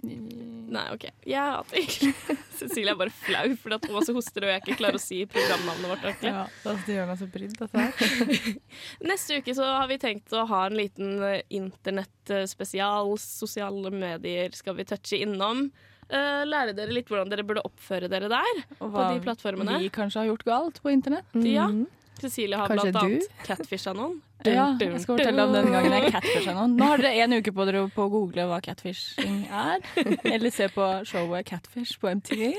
Nei, 0.00 0.84
OK. 0.94 1.04
Jeg 1.26 1.40
hater. 1.40 1.86
Cecilie 2.58 2.92
er 2.92 2.98
bare 3.00 3.10
flau 3.14 3.48
fordi 3.58 3.78
at 3.78 3.86
også 3.90 4.14
hoster 4.14 4.44
og 4.46 4.50
jeg 4.52 4.62
ikke 4.62 4.76
klarer 4.78 4.98
å 4.98 5.02
si 5.02 5.22
programnavnet 5.30 5.88
vårt. 5.90 6.04
ordentlig. 6.04 6.32
Ja, 6.34 6.74
det 6.86 6.94
gjør 6.98 7.08
meg 7.10 7.18
så 7.22 7.28
brydd, 7.34 7.56
dette 7.58 7.82
her. 7.82 8.54
Neste 9.10 9.40
uke 9.40 9.54
så 9.58 9.66
har 9.66 9.88
vi 9.90 9.98
tenkt 10.02 10.34
å 10.36 10.44
ha 10.50 10.60
en 10.68 10.76
liten 10.78 11.16
eh, 11.26 11.40
internettspesial. 11.58 13.14
Sosiale 13.22 13.90
medier 13.94 14.54
skal 14.56 14.76
vi 14.78 14.86
touche 14.88 15.18
innom. 15.24 15.70
eh, 16.08 16.44
lære 16.48 16.72
dere 16.78 16.94
litt 16.94 17.08
hvordan 17.10 17.28
dere 17.32 17.44
burde 17.48 17.64
oppføre 17.68 18.08
dere 18.12 18.30
der. 18.32 18.62
Og 18.78 18.92
På 18.94 19.08
de 19.12 19.20
plattformene. 19.24 19.78
vi 19.82 19.90
kanskje 19.92 20.22
har 20.22 20.30
gjort 20.30 20.44
galt 20.48 20.82
på 20.84 20.92
internett. 20.94 21.26
Ja. 21.44 21.66
Mhm. 21.68 21.86
Cecilie 22.20 22.56
har 22.58 22.68
Kanskje 22.70 22.90
blant 22.92 23.04
du? 23.04 23.14
annet 23.18 23.46
catfisha 23.46 23.92
noen. 23.94 24.18
Ja, 24.46 24.68
jeg 24.78 25.00
skal 25.02 25.16
fortelle 25.18 25.42
om 25.48 25.50
den 25.52 25.64
dun. 25.66 25.72
gangen 25.74 25.94
jeg 25.96 26.12
catfisha 26.14 26.52
noen. 26.54 26.76
Nå 26.78 26.86
har 26.92 27.00
dere 27.02 27.24
en 27.24 27.32
uke 27.40 27.50
på 27.56 27.64
dere 27.66 27.80
på 27.90 28.04
å 28.04 28.10
google 28.12 28.44
hva 28.46 28.60
catfishing 28.62 29.40
er. 29.50 29.82
Eller 30.30 30.52
se 30.54 30.68
på 30.70 30.84
showet 31.10 31.48
Catfish 31.48 31.96
på 31.98 32.12
MTV. 32.14 32.52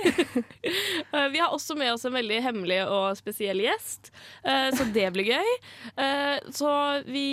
Eh, 1.15 1.27
Vi 1.33 1.39
har 1.39 1.49
også 1.55 1.73
med 1.79 1.93
oss 1.93 2.03
en 2.05 2.13
veldig 2.13 2.41
hemmelig 2.43 2.81
og 2.91 3.15
spesiell 3.17 3.61
gjest, 3.63 4.11
eh, 4.43 4.67
så 4.75 4.83
det 4.93 5.07
blir 5.15 5.31
gøy. 5.31 5.49
Eh, 5.97 6.35
Så 6.53 6.69
vi, 7.07 7.23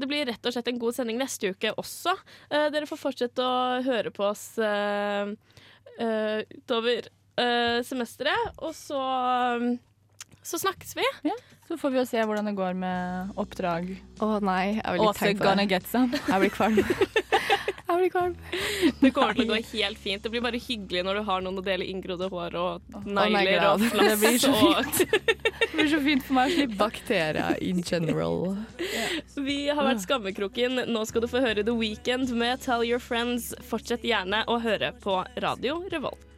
det 0.00 0.08
blir 0.10 0.24
rett 0.32 0.48
og 0.48 0.56
slett 0.56 0.68
en 0.72 0.80
god 0.80 0.96
sending 0.96 1.20
neste 1.20 1.52
uke 1.52 1.70
også. 1.78 2.16
Dere 2.50 2.88
får 2.88 2.98
fortsette 3.04 3.44
å 3.44 3.82
høre 3.86 4.10
på 4.16 4.24
oss 4.32 4.48
utover 6.00 7.08
semesteret, 7.86 8.58
og 8.64 8.74
så, 8.76 8.98
så 10.42 10.58
snakkes 10.58 10.96
vi. 10.96 11.04
Så 11.68 11.76
får 11.78 11.90
vi 11.94 12.00
jo 12.00 12.06
se 12.08 12.22
hvordan 12.24 12.48
det 12.50 12.56
går 12.58 12.78
med 12.78 13.34
oppdrag. 13.38 13.90
Å 14.24 14.30
nei, 14.42 14.80
jeg 14.80 14.96
blir 14.96 15.08
Åse 15.08 15.20
tenke 15.26 15.44
på 15.44 15.56
det. 15.60 15.66
get 15.70 15.86
some. 15.86 16.10
Jeg 16.16 16.40
blir 16.46 16.54
kvalm. 16.54 16.80
Jeg 17.90 17.98
blir 17.98 18.10
kvalm. 18.14 18.34
Det 19.00 19.10
kommer 19.10 19.34
til 19.34 19.48
å 19.48 19.50
gå 19.50 19.56
helt 19.72 19.98
fint. 19.98 20.22
Det 20.22 20.30
blir 20.30 20.42
bare 20.44 20.60
hyggelig 20.62 21.02
når 21.02 21.16
du 21.18 21.22
har 21.26 21.40
noen 21.42 21.58
å 21.58 21.64
dele 21.66 21.88
inngrodde 21.90 22.28
hår 22.30 22.54
og 22.60 23.00
my 23.02 23.24
negler 23.34 23.66
og 23.66 23.82
flass. 23.82 24.12
Det 24.12 24.18
blir 24.22 24.38
så 24.38 24.52
fint. 24.54 25.00
Det 25.60 25.72
blir 25.74 25.90
så 25.90 26.00
fint 26.04 26.22
for 26.22 26.38
meg 26.38 26.52
å 26.52 26.54
slippe. 26.54 26.78
Bakterier 26.78 27.58
in 27.66 27.82
general. 27.82 28.54
Vi 29.34 29.58
har 29.66 29.82
vært 29.82 30.04
Skammekroken. 30.06 30.84
Nå 30.86 31.02
skal 31.10 31.26
du 31.26 31.30
få 31.34 31.42
høre 31.42 31.66
The 31.66 31.74
Weekend 31.74 32.30
med 32.38 32.62
Tell 32.62 32.86
Your 32.86 33.02
Friends. 33.02 33.50
Fortsett 33.66 34.06
gjerne 34.06 34.44
å 34.46 34.60
høre 34.62 34.94
på 35.02 35.24
Radio 35.42 35.80
Revolt. 35.90 36.29